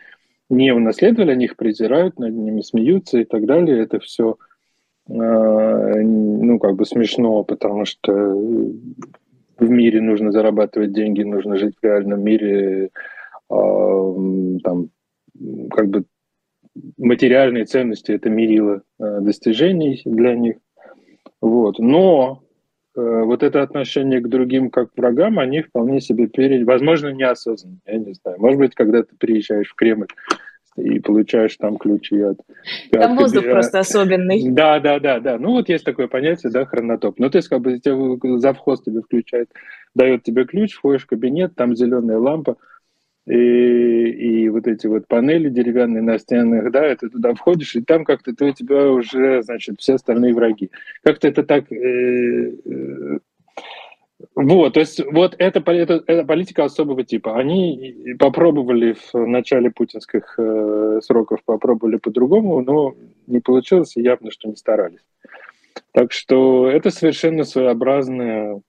[0.51, 3.83] не унаследовали, они их презирают, над ними смеются и так далее.
[3.83, 4.37] Это все
[5.09, 12.23] ну, как бы смешно, потому что в мире нужно зарабатывать деньги, нужно жить в реальном
[12.23, 12.91] мире,
[13.49, 14.15] а,
[14.63, 14.91] там,
[15.71, 16.05] как бы
[16.99, 20.57] материальные ценности– это мерило э, достижений для них.
[21.41, 21.79] Вот.
[21.79, 22.43] Но
[22.97, 27.79] э, вот это отношение к другим как к врагам, они вполне себе перед, возможно, неосознанно,
[27.87, 28.41] я не знаю.
[28.41, 30.07] Может быть, когда ты приезжаешь в Кремль,
[30.77, 32.39] и получаешь там ключи от...
[32.91, 34.51] Там от, воздух от, просто особенный.
[34.51, 35.39] Да, да, да, да.
[35.39, 37.19] Ну вот есть такое понятие, да, хронотоп.
[37.19, 39.51] Ну то есть как бы тебе, завхоз тебе включает,
[39.95, 42.57] дает тебе ключ, входишь в кабинет, там зеленая лампа,
[43.27, 48.05] и, и вот эти вот панели деревянные на стенах, да, ты туда входишь, и там
[48.05, 50.71] как-то ты, у тебя уже, значит, все остальные враги.
[51.05, 53.19] Как-то это так э, э,
[54.35, 57.37] вот, то есть вот это, это, это политика особого типа.
[57.39, 62.95] Они попробовали в начале путинских э, сроков, попробовали по-другому, но
[63.27, 65.05] не получилось, и явно, что не старались.
[65.93, 68.61] Так что это совершенно своеобразная,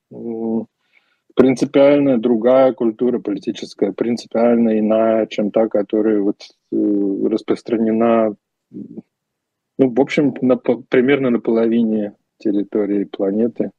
[1.35, 8.35] принципиально другая культура политическая, принципиально иная, чем та, которая вот э, распространена,
[8.71, 13.71] ну, в общем, на, примерно на половине территории планеты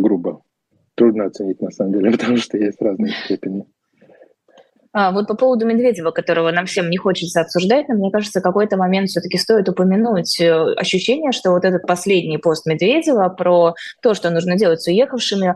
[0.00, 0.42] грубо.
[0.94, 3.66] Трудно оценить на самом деле, потому что есть разные степени.
[4.94, 8.76] А, вот по поводу Медведева, которого нам всем не хочется обсуждать, но мне кажется, какой-то
[8.76, 14.28] момент все-таки стоит упомянуть э, ощущение, что вот этот последний пост Медведева про то, что
[14.28, 15.54] нужно делать с уехавшими,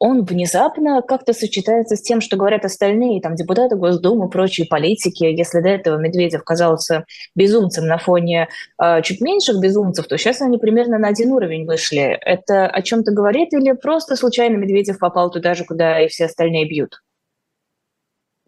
[0.00, 5.24] он внезапно как-то сочетается с тем, что говорят остальные, там, депутаты Госдумы, прочие политики.
[5.24, 7.04] Если до этого Медведев казался
[7.36, 8.48] безумцем на фоне
[8.82, 12.18] э, чуть меньших безумцев, то сейчас они примерно на один уровень вышли.
[12.22, 16.66] Это о чем-то говорит или просто случайно Медведев попал туда же, куда и все остальные
[16.66, 17.02] бьют?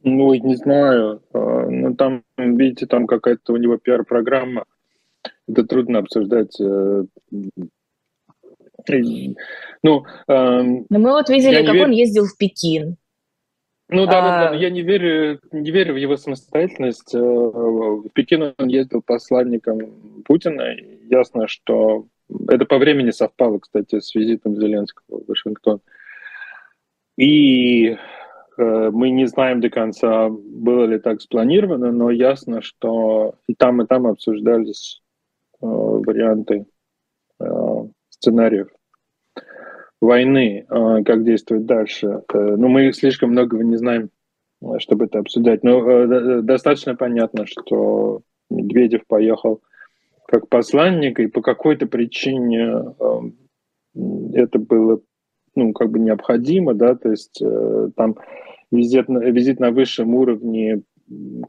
[0.03, 1.23] Ну, не знаю.
[1.35, 4.65] А, ну, там, видите, там какая-то у него пиар-программа.
[5.47, 7.05] Это трудно обсуждать э,
[9.83, 11.85] Ну, эм, Но мы вот видели, как верю...
[11.85, 12.97] он ездил в Пекин.
[13.88, 14.23] Ну да, а...
[14.23, 17.14] да, да, я не верю, не верю в его самостоятельность.
[17.14, 20.75] Э, в Пекин он ездил посланником Путина.
[21.11, 22.07] Ясно, что
[22.49, 25.81] это по времени совпало, кстати, с визитом Зеленского в Вашингтон.
[27.16, 27.97] И э,
[28.57, 33.87] мы не знаем до конца, было ли так спланировано, но ясно, что и там, и
[33.87, 35.03] там обсуждались
[35.61, 36.66] э, варианты
[37.40, 37.45] э,
[38.23, 38.69] сценариев
[40.01, 42.07] войны, э, как действовать дальше.
[42.07, 44.11] Э, но ну, мы слишком многого не знаем,
[44.63, 45.65] э, чтобы это обсуждать.
[45.65, 49.61] Но достаточно понятно, что Медведев поехал
[50.27, 52.95] как посланник, и по какой-то причине
[54.35, 55.01] это было
[55.55, 57.43] ну, как бы необходимо, да, то есть
[57.97, 58.17] там
[58.71, 60.83] визит, визит на высшем уровне,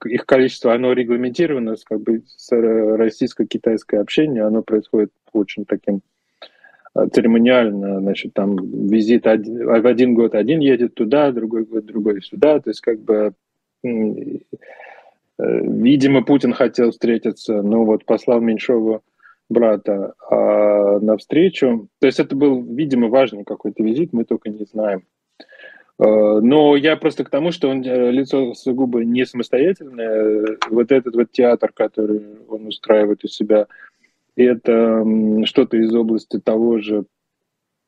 [0.04, 6.13] их количество, оно регламентировано, как бы российско-китайское общение, оно происходит очень таким Э,
[7.12, 8.56] церемониально, значит, там
[8.88, 13.00] визит один, в один год один едет туда, другой год другой сюда, то есть как
[13.00, 13.34] бы
[13.84, 13.90] э,
[15.40, 19.02] Видимо, Путин хотел встретиться, но вот послал Меньшова
[19.50, 21.88] брата а, навстречу.
[22.00, 25.04] То есть это был, видимо, важный какой-то визит, мы только не знаем.
[26.00, 30.58] Э, но я просто к тому, что он лицо сугубо не самостоятельное.
[30.70, 33.68] Вот этот вот театр, который он устраивает у себя
[34.36, 35.06] это
[35.46, 37.06] что-то из области того же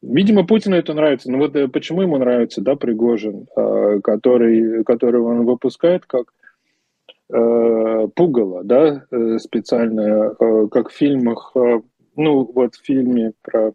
[0.08, 1.32] Видимо, Путину это нравится.
[1.32, 6.32] Но вот э, почему ему нравится, да, Пригожин, а, который, которого он выпускает как
[7.34, 10.36] э, пугало, да, э, специально,
[10.70, 11.54] как в фильмах,
[12.16, 13.74] ну, вот в фильме про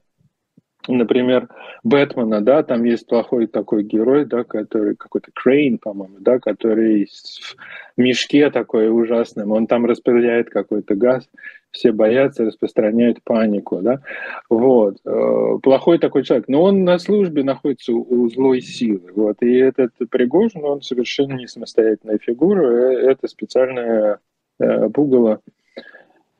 [0.89, 1.49] например,
[1.85, 8.01] Бэтмена, да, там есть плохой такой герой, да, который какой-то Крейн, по-моему, да, который в
[8.01, 11.29] мешке такой ужасным, он там распределяет какой-то газ,
[11.71, 14.01] все боятся, распространяют панику, да,
[14.49, 19.53] вот, э, плохой такой человек, но он на службе находится у злой силы, вот, и
[19.55, 24.19] этот Пригожин, он совершенно не самостоятельная фигура, э, это специальное
[24.59, 25.41] э, пугало,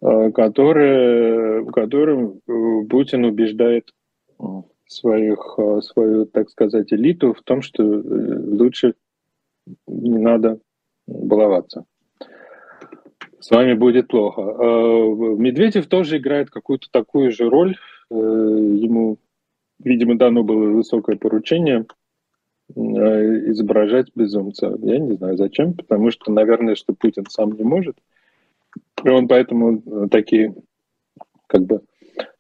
[0.01, 2.41] которое, которым
[2.89, 3.91] Путин убеждает
[4.87, 8.95] своих, свою, так сказать, элиту в том, что лучше
[9.87, 10.59] не надо
[11.07, 11.85] баловаться.
[13.41, 14.43] С вами будет плохо.
[14.43, 17.77] Э, Медведев тоже играет какую-то такую же роль.
[18.11, 19.19] Ему,
[19.79, 21.87] видимо, дано было высокое поручение
[22.75, 24.77] изображать безумца.
[24.81, 27.97] Я не знаю зачем, потому что, наверное, что Путин сам не может.
[29.05, 30.55] И он поэтому такие
[31.47, 31.83] как бы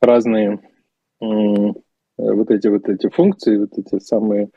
[0.01, 0.61] разные
[2.21, 4.51] Э, вот эти вот эти функции, вот эти самые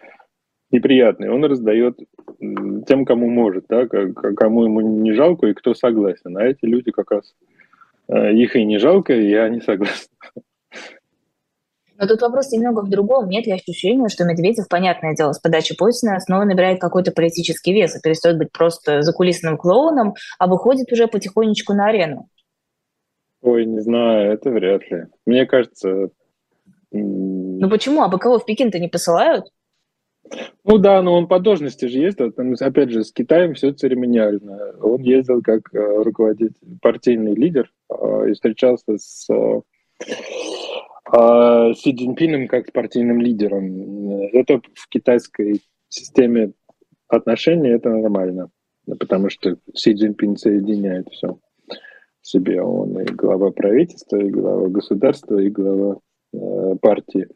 [0.71, 1.99] неприятные, он раздает
[2.88, 6.38] тем, кому может, да, кому ему не жалко и кто согласен.
[6.38, 7.34] А эти люди как раз
[8.08, 10.10] э, их и не жалко, и они согласны.
[11.98, 13.30] Но тут вопрос немного в другом.
[13.30, 17.96] Нет ли ощущения, что Медведев, понятное дело, с подачи Путина снова набирает какой-то политический вес
[17.96, 22.28] и перестает быть просто закулисным клоуном, а выходит уже потихонечку на арену?
[23.42, 25.06] Ой, не знаю, это вряд ли.
[25.26, 26.10] Мне кажется,
[26.94, 28.04] ну почему?
[28.04, 29.46] А бы кого в Пекин-то не посылают?
[30.64, 32.32] Ну да, но он по должности же ездил.
[32.32, 34.76] Там, опять же, с Китаем все церемониально.
[34.82, 39.62] Он ездил как э, руководитель, партийный лидер э, и встречался с э,
[41.76, 44.30] Си Цзиньпином как с партийным лидером.
[44.34, 46.54] Это в китайской системе
[47.08, 48.50] отношений это нормально,
[49.00, 51.38] потому что Си Цзиньпин соединяет все
[52.22, 52.62] в себе.
[52.62, 55.98] Он и глава правительства, и глава государства, и глава
[56.82, 57.28] партии.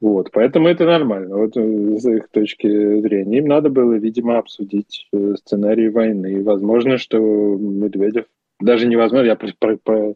[0.00, 3.38] Вот, поэтому это нормально, вот с их точки зрения.
[3.38, 6.42] Им надо было, видимо, обсудить э, сценарий войны.
[6.44, 8.26] Возможно, что Медведев,
[8.60, 10.14] даже невозможно, я про, про, про,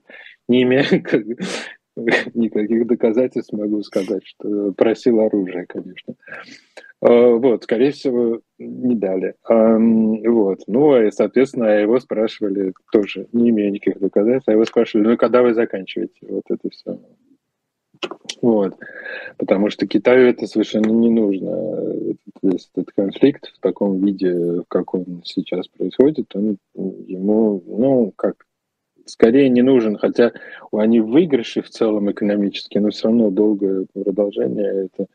[0.48, 0.84] не имею
[2.34, 6.14] никаких доказательств, могу сказать, что просил оружие, конечно.
[7.02, 9.34] Э, вот, скорее всего, не дали.
[9.48, 15.16] Вот, ну, и, соответственно, его спрашивали тоже, не имея никаких доказательств, а его спрашивали, ну,
[15.16, 17.00] когда вы заканчиваете вот это все?
[18.40, 18.74] Вот.
[19.38, 22.12] Потому что Китаю это совершенно не нужно.
[22.42, 28.46] Этот конфликт в таком виде, как он сейчас происходит, он ему, ну, как
[29.06, 30.32] скорее не нужен, хотя
[30.72, 35.06] они в в целом экономически, но все равно долгое продолжение это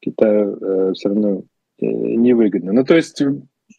[0.00, 1.42] Китаю э, все равно
[1.80, 2.72] э, невыгодно.
[2.72, 3.22] Ну, то есть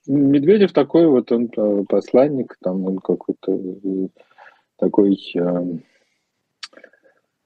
[0.07, 3.59] Медведев такой вот, он э, посланник, там он какой-то
[4.77, 5.65] такой э,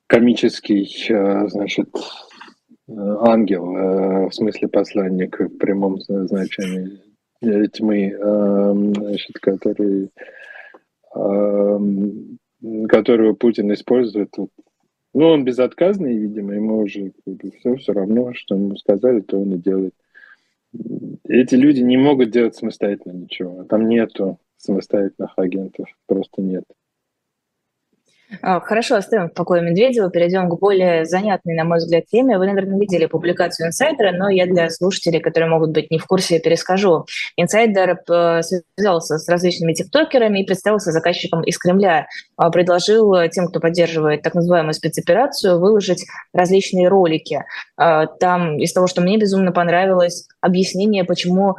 [0.10, 2.91] комический, э, значит, э,
[3.22, 6.99] ангел, э, в смысле посланник в прямом значении
[7.72, 10.10] тьмы, значит, который,
[12.89, 14.36] которого Путин использует
[15.14, 17.14] Ну, он безотказный, видимо, ему уже
[17.60, 19.93] все, все равно, что ему сказали, то он и делает.
[21.30, 23.64] Эти люди не могут делать самостоятельно ничего.
[23.64, 26.66] Там нету самостоятельных агентов, просто нет.
[28.41, 32.38] А, хорошо, оставим в покое Медведева, перейдем к более занятной, на мой взгляд, теме.
[32.38, 36.39] Вы, наверное, видели публикацию инсайдера, но я для слушателей, которые могут быть не в курсе,
[36.39, 37.05] перескажу.
[37.38, 38.41] Инсайдер э,
[38.75, 42.07] связался с различными тиктокерами и представился заказчиком из Кремля.
[42.38, 47.43] А, предложил тем, кто поддерживает так называемую спецоперацию, выложить различные ролики.
[47.77, 51.57] А, там из того, что мне безумно понравилось, объяснение, почему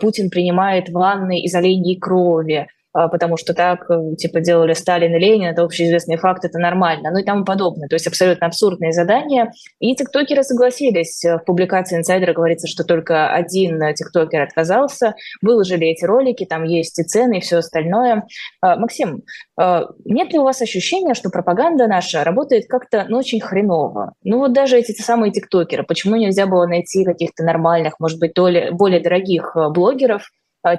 [0.00, 5.48] Путин принимает ванны из оленьей крови, потому что так, э, типа, делали Сталин и Ленин,
[5.48, 7.88] это общеизвестный факт, это нормально, ну и тому подобное.
[7.88, 9.52] То есть абсолютно абсурдные задания.
[9.78, 11.22] И тиктокеры согласились.
[11.24, 15.14] В публикации инсайдера говорится, что только один тиктокер отказался.
[15.42, 18.24] Выложили эти ролики, там есть и цены, и все остальное.
[18.60, 19.22] А, Максим,
[19.58, 24.12] а, нет ли у вас ощущения, что пропаганда наша работает как-то ну, очень хреново?
[24.24, 29.00] Ну вот даже эти самые тиктокеры, почему нельзя было найти каких-то нормальных, может быть, более,
[29.00, 30.30] дорогих э, блогеров,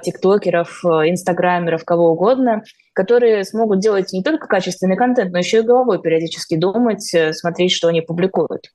[0.02, 2.62] тиктокеров, э, инстаграмеров, кого угодно,
[2.92, 7.72] которые смогут делать не только качественный контент, но еще и головой периодически думать, э, смотреть,
[7.72, 8.68] что они публикуют.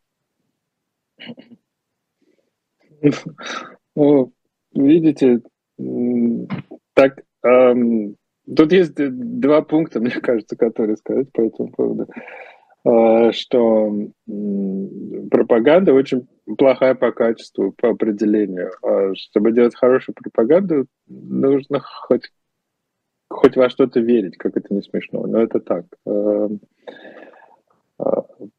[3.96, 4.34] Ну,
[4.74, 5.42] видите,
[6.94, 8.16] так, эм,
[8.56, 12.08] тут есть два пункта, мне кажется, которые сказать по этому поводу.
[12.86, 13.92] Э, что
[15.32, 16.28] пропаганда очень
[16.58, 18.72] плохая по качеству, по определению.
[18.84, 22.32] А чтобы делать хорошую пропаганду, нужно хоть,
[23.28, 25.86] хоть во что-то верить, как это не смешно, но это так.
[26.06, 26.50] Э,
[28.00, 28.04] э,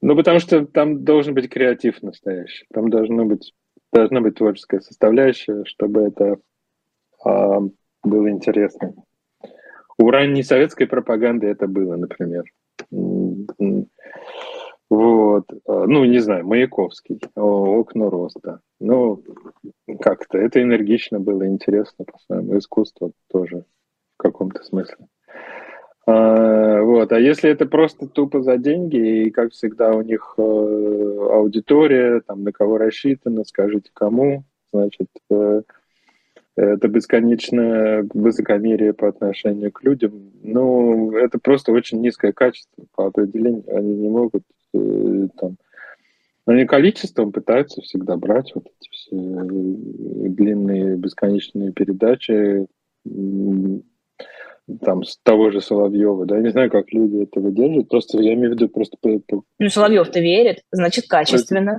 [0.03, 3.55] ну, потому что там должен быть креатив настоящий, там должно быть,
[3.93, 6.39] должна быть творческая составляющая, чтобы это
[8.03, 8.95] было интересно.
[9.99, 12.45] У ранней советской пропаганды это было, например.
[14.89, 18.61] Вот, а, ну, не знаю, Маяковский, окна роста.
[18.79, 19.23] Ну,
[20.01, 23.65] как-то это энергично было, интересно по-своему, искусство тоже
[24.17, 25.09] в каком-то смысле.
[26.07, 30.41] А, вот, а если это просто тупо за деньги, и, как всегда, у них э,
[30.43, 35.63] аудитория, там, на кого рассчитано, скажите кому, значит, э,
[36.55, 40.31] это бесконечное высокомерие по отношению к людям.
[40.43, 43.65] Ну, это просто очень низкое качество по определению.
[43.77, 44.43] Они не могут
[44.77, 45.57] э, там...
[46.47, 52.67] Они количеством пытаются всегда брать вот эти все длинные бесконечные передачи
[54.81, 58.35] там с того же Соловьева, да, я не знаю, как люди это выдерживают, просто я
[58.35, 58.97] имею в виду просто...
[59.59, 61.79] Ну, Соловьев-то верит, значит, качественно.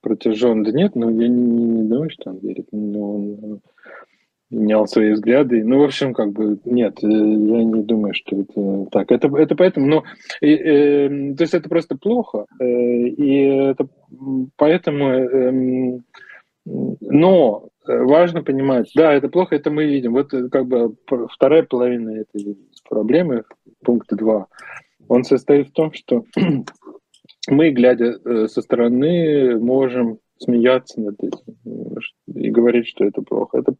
[0.00, 3.60] Протяжен, да нет, ну, я не, не думаю, что он верит, но он
[4.50, 5.64] менял свои взгляды.
[5.64, 9.10] Ну, в общем, как бы, нет, э, я не думаю, что это так.
[9.10, 10.02] Это, это поэтому, ну,
[10.40, 13.88] и, э, то есть это просто плохо, э, и это
[14.56, 16.00] поэтому, э,
[16.66, 20.12] но важно понимать, да, это плохо, это мы видим.
[20.12, 20.94] Вот э, как бы
[21.30, 22.56] вторая половина этой
[22.88, 23.44] проблемы,
[23.84, 24.46] пункт 2,
[25.08, 26.24] он состоит в том, что
[27.48, 31.56] мы, глядя э, со стороны, можем смеяться над этим
[32.26, 33.58] и говорить, что это плохо.
[33.58, 33.74] Это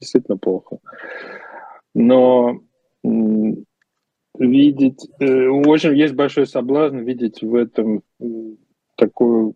[0.00, 0.78] действительно плохо.
[1.94, 2.60] Но
[4.38, 8.02] видеть, э, очень есть большой соблазн видеть в этом
[8.96, 9.54] такую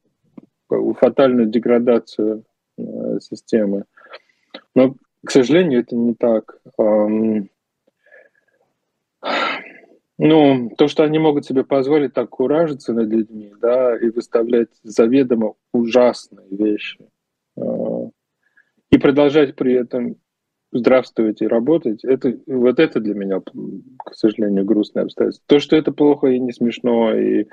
[0.68, 2.44] фатальную деградацию
[2.78, 3.84] э, системы.
[4.74, 6.60] Но, к сожалению, это не так.
[10.22, 15.54] Ну, то, что они могут себе позволить так куражиться над людьми, да, и выставлять заведомо
[15.72, 17.08] ужасные вещи,
[17.56, 17.62] э,
[18.90, 20.16] и продолжать при этом
[20.72, 25.44] здравствовать и работать, это, вот это для меня, к сожалению, грустное обстоятельство.
[25.46, 27.46] То, что это плохо и не смешно, и,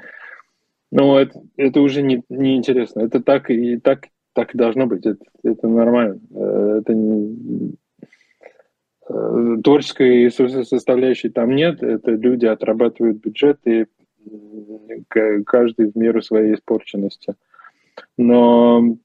[0.91, 3.01] ну, это, это уже не, не интересно.
[3.01, 5.05] Это так и так, так и должно быть.
[5.05, 6.19] Это, это нормально.
[6.31, 7.75] Э, это не,
[9.09, 11.81] э, творческой составляющей там нет.
[11.81, 13.87] Это люди отрабатывают бюджеты,
[15.09, 17.35] каждый в меру своей испорченности.
[18.17, 18.97] Но,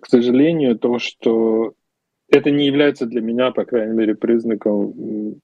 [0.00, 1.74] к сожалению, то, что
[2.30, 5.40] это не является для меня, по крайней мере, признаком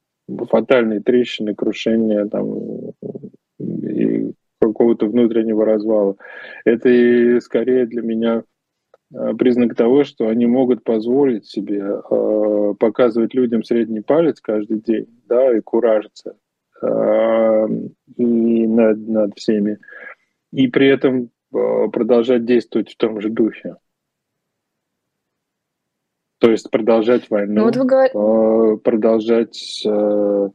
[0.48, 2.92] фатальной трещины, крушения там,
[3.58, 6.16] и какого-то внутреннего развала.
[6.64, 8.44] Это скорее для меня
[9.14, 15.06] а, признак того, что они могут позволить себе э, показывать людям средний палец каждый день,
[15.28, 16.36] да, и куражиться
[16.82, 17.68] э,
[18.16, 19.78] и над, над всеми,
[20.52, 23.76] и при этом э, продолжать действовать в том же духе.
[26.40, 28.78] То есть продолжать войну, ну, вот вы говор...
[28.78, 30.48] продолжать э,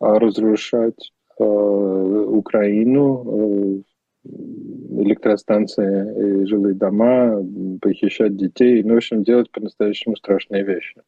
[0.00, 3.84] разрушать э, Украину,
[4.24, 7.42] электростанции и жилые дома,
[7.80, 11.00] похищать детей, ну, в общем, делать по-настоящему страшные вещи.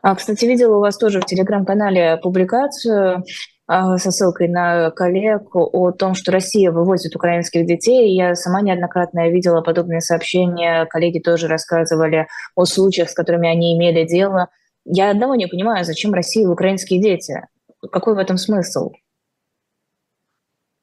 [0.00, 3.24] А, кстати, видела у вас тоже в телеграм-канале публикацию
[3.70, 8.14] со ссылкой на коллег о том, что Россия вывозит украинских детей.
[8.14, 10.86] Я сама неоднократно видела подобные сообщения.
[10.86, 14.48] Коллеги тоже рассказывали о случаях, с которыми они имели дело.
[14.86, 17.46] Я одного не понимаю, зачем России украинские дети?
[17.92, 18.92] Какой в этом смысл?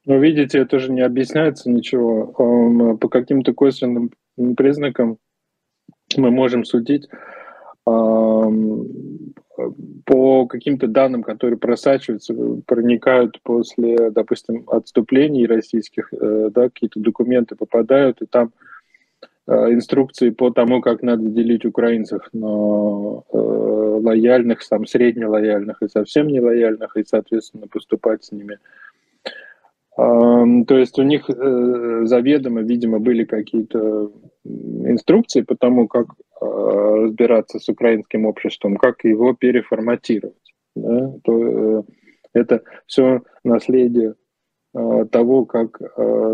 [0.05, 2.27] Ну, видите, это же не объясняется ничего.
[2.97, 4.11] По каким-то косвенным
[4.55, 5.17] признакам
[6.15, 7.09] мы можем судить
[10.05, 12.33] по каким-то данным, которые просачиваются,
[12.65, 18.51] проникают после, допустим, отступлений российских, э, да, какие-то документы попадают, и там
[19.47, 26.27] э, инструкции по тому, как надо делить украинцев на э, лояльных, там, среднелояльных и совсем
[26.27, 28.59] нелояльных, и, соответственно, поступать с ними–
[29.95, 34.11] то есть у них э, заведомо, видимо, были какие-то
[34.43, 36.07] инструкции по тому, как
[36.41, 40.53] э, разбираться с украинским обществом, как его переформатировать.
[40.75, 41.13] Да?
[41.23, 41.83] То, э,
[42.33, 44.15] это все наследие
[45.09, 45.79] того, как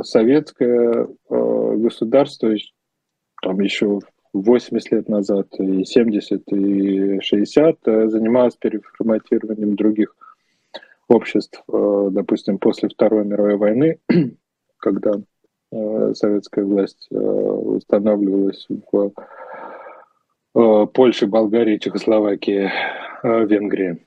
[0.04, 2.56] советское государство
[3.44, 4.00] там еще
[4.34, 10.16] 80 лет назад, и 70, и 60 занималось переформатированием других
[11.12, 14.00] обществ, э, допустим, после Второй мировой войны,
[14.78, 15.14] когда
[15.72, 19.12] э, советская власть э, устанавливалась в
[20.54, 22.70] Польше, Болгарии, Чехословакии,
[23.24, 24.06] Венгрии.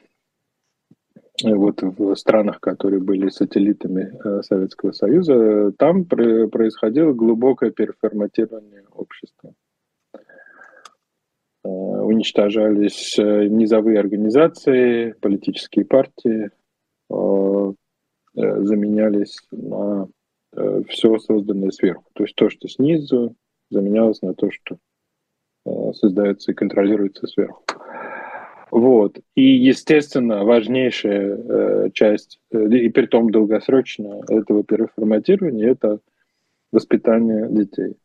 [1.43, 9.55] Вот в странах, которые были сателлитами Советского Союза, там происходило глубокое переформатирование общества.
[11.63, 16.51] Уничтожались низовые организации, политические партии,
[18.35, 20.09] заменялись на
[20.57, 22.05] э, все созданное сверху.
[22.15, 23.37] То есть то, что снизу,
[23.71, 24.79] заменялось на то, что
[25.95, 27.65] создается и контролируется сверху.
[28.71, 29.19] Вот.
[29.35, 36.01] И, естественно, важнейшая часть, и при том долгосрочно, этого переформатирования– это
[36.73, 37.97] воспитание детей.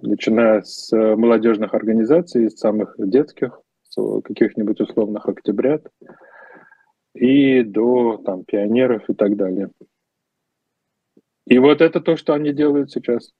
[0.00, 5.88] Начиная с молодежных организаций, с самых детских, с каких-нибудь условных октябрят,
[7.14, 9.70] и до там, пионеров и так далее.
[11.46, 13.30] И вот это то, что они делают сейчас.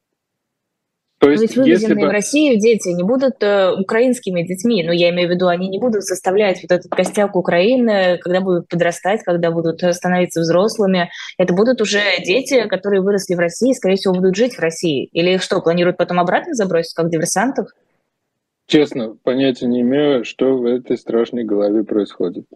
[1.23, 2.09] То есть, есть вывезенные бы...
[2.09, 5.79] в Россию дети не будут э, украинскими детьми, ну, я имею в виду, они не
[5.79, 11.11] будут составлять вот этот костяк Украины, когда будут подрастать, когда будут становиться взрослыми.
[11.39, 15.05] Это будут уже дети, которые выросли в России, скорее всего, будут жить в России.
[15.12, 17.68] Или что, планируют потом обратно забросить, как диверсантов?
[18.66, 22.47] Честно, понятия не имею, что в этой страшной голове происходит.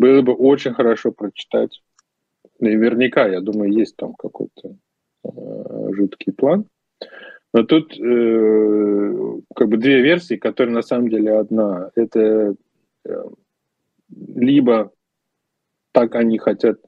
[0.00, 1.82] Было бы очень хорошо прочитать.
[2.58, 4.76] Наверняка, я думаю, есть там какой-то
[5.24, 6.66] э, жуткий план.
[7.52, 11.90] Но тут э, как бы две версии, которые на самом деле одна.
[11.94, 12.54] Это
[13.04, 13.24] э,
[14.36, 14.92] либо
[15.92, 16.78] так они хотят,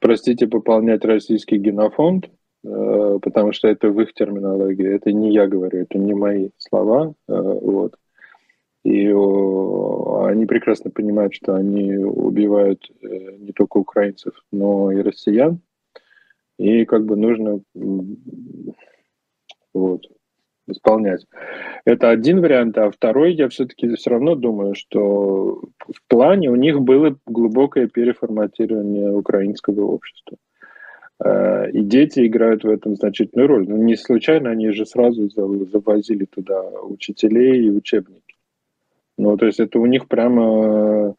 [0.00, 2.28] простите, пополнять российский генофонд,
[2.64, 7.14] Э, потому что это в их терминологии, это не я говорю, это не мои слова,
[7.28, 7.96] э, вот.
[8.84, 15.60] И они прекрасно понимают, что они убивают э, не только украинцев, но и россиян.
[16.58, 17.60] И как бы нужно
[19.72, 20.02] вот,
[20.66, 21.26] исполнять.
[21.84, 26.80] Это один вариант, а второй, я все-таки все равно думаю, что в плане у них
[26.80, 30.38] было глубокое переформатирование украинского общества.
[31.24, 33.68] Э, и дети играют в этом значительную роль.
[33.68, 38.21] Но не случайно они же сразу завозили туда учителей и учебники.
[39.18, 41.14] Ну, то есть это у них прямо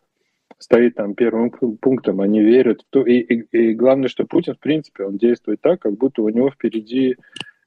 [0.58, 2.22] стоит там первым пунктом.
[2.22, 3.06] Они верят в то.
[3.06, 6.50] И, и, и главное, что Путин, в принципе, он действует так, как будто у него
[6.50, 7.18] впереди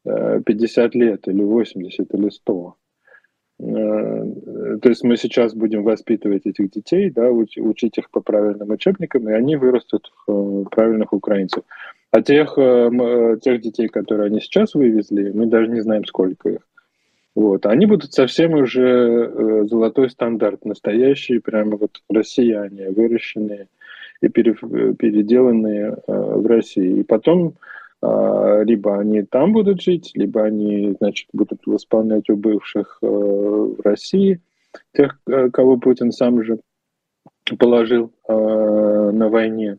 [0.04, 2.76] 50 э, лет или 80 или 100.
[3.58, 3.64] Э,
[4.82, 9.32] то есть мы сейчас будем воспитывать этих детей, да, учить их по правильным учебникам, и
[9.32, 11.64] они вырастут в правильных украинцев.
[12.10, 16.48] А тех, э, э, тех детей, которые они сейчас вывезли, мы даже не знаем, сколько
[16.50, 16.65] их.
[17.36, 17.66] Вот.
[17.66, 23.68] Они будут совсем уже э, золотой стандарт, настоящие прямо вот россияне, выращенные
[24.22, 27.00] и переделанные в России.
[27.00, 27.54] И потом
[28.02, 34.40] либо они там будут жить, либо они, значит, будут восполнять у бывших в России,
[34.94, 35.18] тех,
[35.52, 36.58] кого Путин сам же
[37.58, 39.78] положил на войне.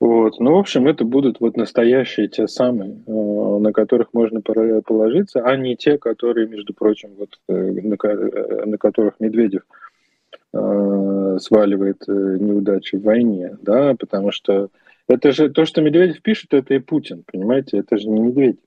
[0.00, 0.38] Вот.
[0.40, 5.56] Ну, в общем, это будут вот настоящие те самые, э, на которых можно положиться, а
[5.56, 9.62] не те, которые, между прочим, вот, э, на, э, на которых Медведев
[10.52, 14.68] сваливает неудачи в войне, да, потому что
[15.08, 17.78] Это же то, что Медведев пишет, это и Путин, понимаете?
[17.78, 18.60] Это же не Медведев.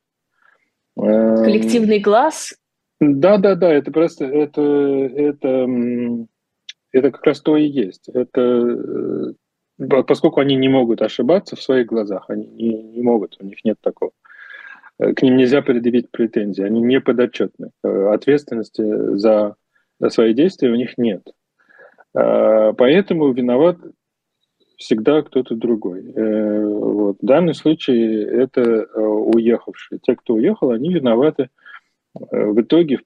[0.97, 2.55] Эм, Коллективный глаз?
[2.99, 5.67] Да, да, да, это просто, это, это,
[6.91, 8.09] это как раз то и есть.
[8.09, 9.33] Это,
[9.77, 13.77] поскольку они не могут ошибаться в своих глазах, они не, не могут, у них нет
[13.81, 14.11] такого.
[14.99, 17.71] Э, к ним нельзя предъявить претензии, они не подотчетны.
[17.83, 18.81] Э, ответственности
[19.17, 19.55] за,
[19.99, 21.23] за свои действия у них нет.
[22.13, 23.77] Поэтому виноват
[24.77, 26.13] всегда кто-то другой.
[26.15, 27.17] Вот.
[27.21, 29.99] В данном случае это уехавшие.
[30.01, 31.49] Те, кто уехал, они виноваты
[32.15, 33.01] в итоге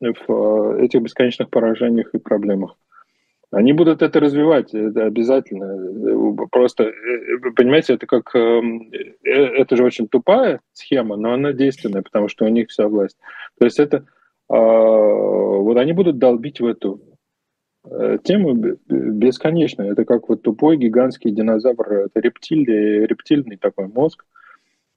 [0.00, 2.76] в этих бесконечных поражениях и проблемах.
[3.52, 6.36] Они будут это развивать, это обязательно.
[6.50, 6.92] Просто,
[7.56, 8.34] понимаете, это как...
[8.34, 13.18] Это же очень тупая схема, но она действенная, потому что у них вся власть.
[13.58, 14.04] То есть это...
[14.48, 17.00] Вот они будут долбить в эту
[18.24, 18.54] тему
[18.88, 19.82] бесконечно.
[19.82, 24.24] Это как вот тупой гигантский динозавр, это рептилий, рептильный такой мозг,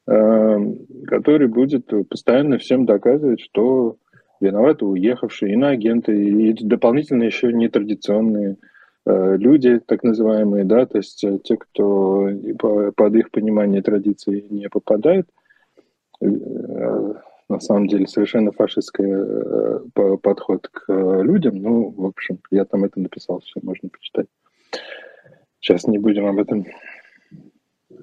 [0.06, 3.98] который будет постоянно всем доказывать, что
[4.44, 8.58] виноваты уехавшие, иноагенты и дополнительно еще нетрадиционные
[9.06, 12.30] э, люди, так называемые, да, то есть э, те, кто
[12.96, 15.28] под их понимание традиции не попадает,
[16.22, 16.28] э,
[17.50, 19.06] на самом деле совершенно фашистский
[20.22, 20.92] подход к
[21.22, 21.62] людям.
[21.62, 24.28] Ну, в общем, я там это написал, все можно почитать.
[25.60, 26.66] Сейчас не будем об этом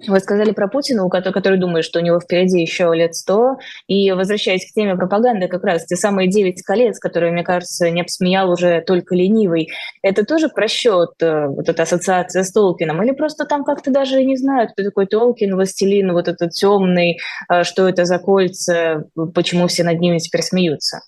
[0.07, 3.59] вы сказали про Путина, который, который думает, что у него впереди еще лет сто.
[3.87, 8.01] И возвращаясь к теме пропаганды, как раз те самые девять колец, которые, мне кажется, не
[8.01, 9.71] обсмеял уже только ленивый,
[10.03, 13.03] это тоже просчет, э, вот эта ассоциация с Толкином?
[13.03, 17.19] Или просто там как-то даже не знают, кто такой Толкин, Властелин, вот этот темный,
[17.51, 21.01] э, что это за кольца, почему все над ними теперь смеются?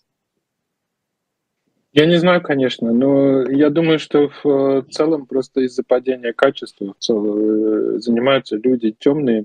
[1.95, 6.87] Я не знаю, конечно, но я думаю, что в э, целом просто из-за падения качества
[6.87, 9.45] э, занимаются люди темные,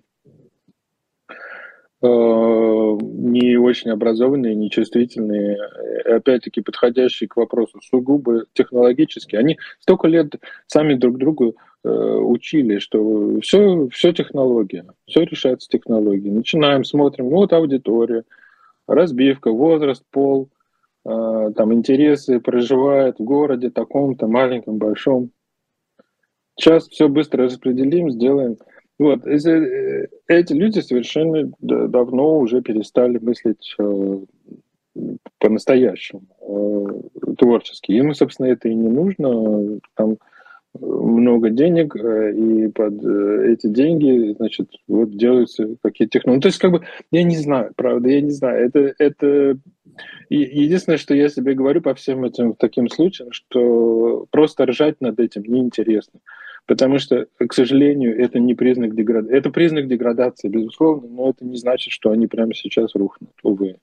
[1.28, 5.58] э, не очень образованные, нечувствительные,
[6.06, 9.36] опять-таки подходящие к вопросу сугубо технологически.
[9.36, 10.36] Они столько лет
[10.68, 16.32] сами друг другу учили, что все, все технология, все решается технологией.
[16.32, 18.24] Начинаем, смотрим, вот аудитория,
[18.88, 20.50] разбивка, возраст, пол–
[21.08, 25.32] там интересы, проживает в городе таком-то, маленьком, большом.
[26.60, 28.58] Сейчас все быстро распределим, сделаем.
[29.00, 34.20] Вот, э, эти люди совершенно давно уже перестали мыслить э,
[35.40, 37.92] по-настоящему э, творчески.
[37.92, 39.80] Ему, собственно, это и не нужно.
[39.94, 40.18] Там
[40.74, 46.38] много денег, и под эти деньги, значит, вот делаются какие-то технологии.
[46.38, 48.66] Ну, то есть, как бы, я не знаю, правда, я не знаю.
[48.66, 49.58] Это, это
[50.30, 55.44] единственное, что я себе говорю по всем этим таким случаям, что просто ржать над этим
[55.44, 56.20] неинтересно.
[56.66, 59.38] Потому что, к сожалению, это не признак деградации.
[59.38, 63.78] Это признак деградации, безусловно, но это не значит, что они прямо сейчас рухнут, увы.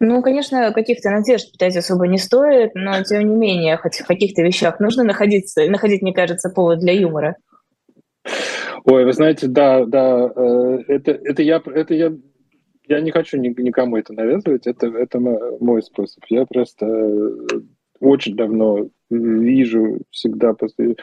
[0.00, 4.42] Ну, конечно, каких-то надежд питать особо не стоит, но тем не менее, хоть в каких-то
[4.42, 7.36] вещах нужно находиться, находить, мне кажется, повод для юмора.
[8.84, 12.12] Ой, вы знаете, да, да, э, это, это, я, это я
[12.88, 16.24] я не хочу никому это навязывать, это, это мой способ.
[16.28, 17.30] Я просто э,
[18.00, 20.96] очень давно вижу всегда, после,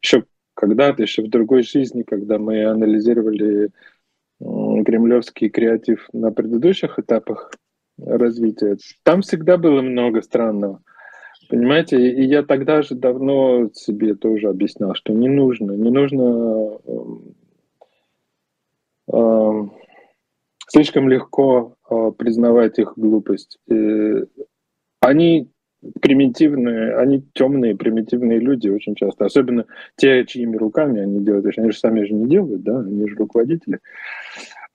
[0.00, 3.70] еще когда-то, еще в другой жизни, когда мы анализировали
[4.38, 7.50] кремлевский креатив на предыдущих этапах
[7.98, 10.82] развития, там всегда было много странного.
[11.48, 16.78] Понимаете, и я тогда же давно себе тоже объяснял, что не нужно, не нужно
[19.12, 19.68] э,
[20.68, 23.58] слишком легко э, признавать их глупость.
[23.68, 24.24] И
[25.00, 25.50] они
[26.00, 29.66] примитивные, они темные, примитивные люди очень часто, особенно
[29.96, 33.80] те, чьими руками они делают, они же сами же не делают, да, они же руководители.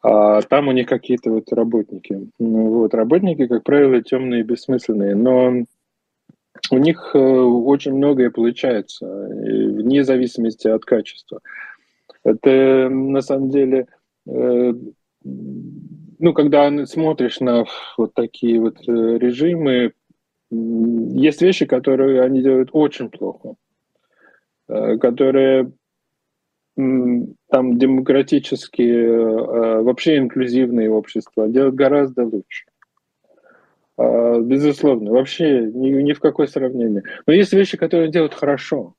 [0.01, 2.29] А там у них какие-то вот работники.
[2.39, 5.65] Ну, вот, работники, как правило, темные и бессмысленные, но
[6.71, 11.41] у них э, очень многое получается, вне зависимости от качества.
[12.23, 13.87] Это на самом деле
[14.27, 14.73] э,
[15.23, 17.65] ну, когда смотришь на
[17.97, 19.93] вот такие вот э, режимы,
[20.51, 23.53] есть вещи, которые они делают очень плохо,
[24.67, 25.71] которые
[27.49, 32.65] там демократические, э, вообще инклюзивные общества делают гораздо лучше.
[33.97, 37.03] А, безусловно, вообще ни, ни в какое сравнение.
[37.27, 38.93] Но есть вещи, которые делают хорошо.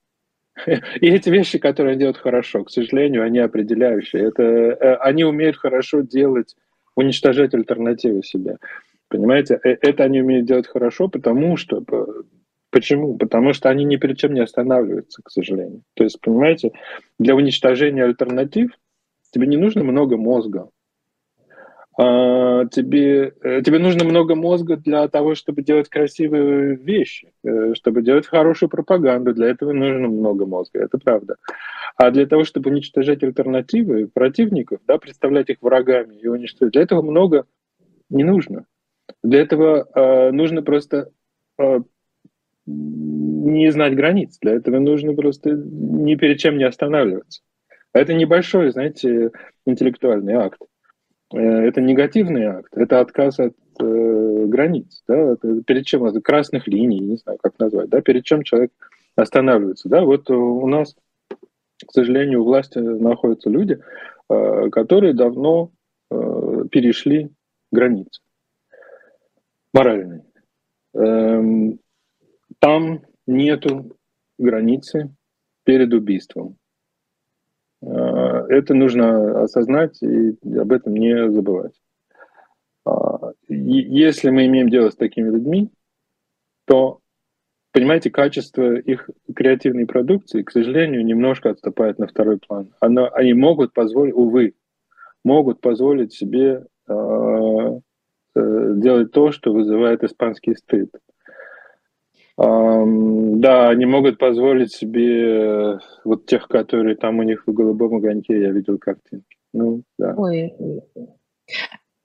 [0.66, 4.28] И эти вещи, которые делают хорошо, к сожалению, они определяющие.
[4.28, 6.56] Это, они умеют хорошо делать
[6.96, 8.58] уничтожать альтернативы себе.
[9.08, 11.82] Понимаете, э, это они умеют делать хорошо, потому что
[12.70, 13.16] Почему?
[13.16, 15.82] Потому что они ни перед чем не останавливаются, к сожалению.
[15.94, 16.72] То есть, понимаете,
[17.18, 18.70] для уничтожения альтернатив
[19.32, 20.68] тебе не нужно много мозга.
[21.98, 28.02] А, тебе, э, тебе нужно много мозга для того, чтобы делать красивые вещи, э, чтобы
[28.02, 29.34] делать хорошую пропаганду.
[29.34, 31.36] Для этого нужно много мозга, это правда.
[31.96, 37.02] А для того, чтобы уничтожать альтернативы противников, да, представлять их врагами и уничтожать, для этого
[37.02, 37.44] много
[38.08, 38.64] не нужно.
[39.22, 41.10] Для этого э, нужно просто
[41.58, 41.80] э,
[42.66, 44.38] не знать границ.
[44.40, 47.42] Для этого нужно просто ни перед чем не останавливаться.
[47.92, 49.30] Это небольшой, знаете,
[49.66, 50.60] интеллектуальный акт.
[51.32, 55.36] Э, это негативный акт, это отказ от э, границ, да,
[55.66, 58.72] перед чем это красных линий, не знаю, как назвать, да, перед чем человек
[59.16, 60.96] останавливается, да, вот у нас,
[61.84, 63.80] к сожалению, у власти находятся люди,
[64.28, 65.72] э, которые давно
[66.10, 67.30] э, перешли
[67.72, 68.20] границы
[69.72, 70.24] моральные.
[70.94, 71.78] Эм,
[72.60, 73.96] там нету
[74.38, 75.14] границы
[75.64, 76.56] перед убийством.
[77.82, 81.80] Э, это нужно осознать и об этом не забывать.
[82.84, 85.70] А, если мы имеем дело с такими людьми,
[86.66, 87.00] то,
[87.72, 92.74] понимаете, качество их креативной продукции, к сожалению, немножко отступает на второй план.
[92.80, 94.54] Оно, они могут позволить, увы,
[95.24, 96.92] могут позволить себе э,
[98.34, 100.90] э, делать то, что вызывает испанский стыд.
[102.42, 108.50] Да, они могут позволить себе вот тех, которые там у них в голубом огоньке, я
[108.50, 109.36] видел картинки.
[109.52, 110.14] Ну, да.
[110.16, 110.54] Ой.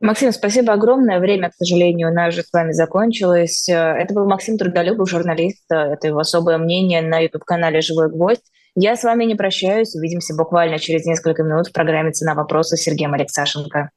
[0.01, 1.19] Максим, спасибо огромное.
[1.19, 3.69] Время, к сожалению, у нас же с вами закончилось.
[3.69, 5.65] Это был Максим Трудолюбов, журналист.
[5.69, 8.43] Это его особое мнение на YouTube-канале «Живой гвоздь».
[8.75, 9.95] Я с вами не прощаюсь.
[9.95, 13.91] Увидимся буквально через несколько минут в программе «Цена вопроса» с Сергеем Алексашенко.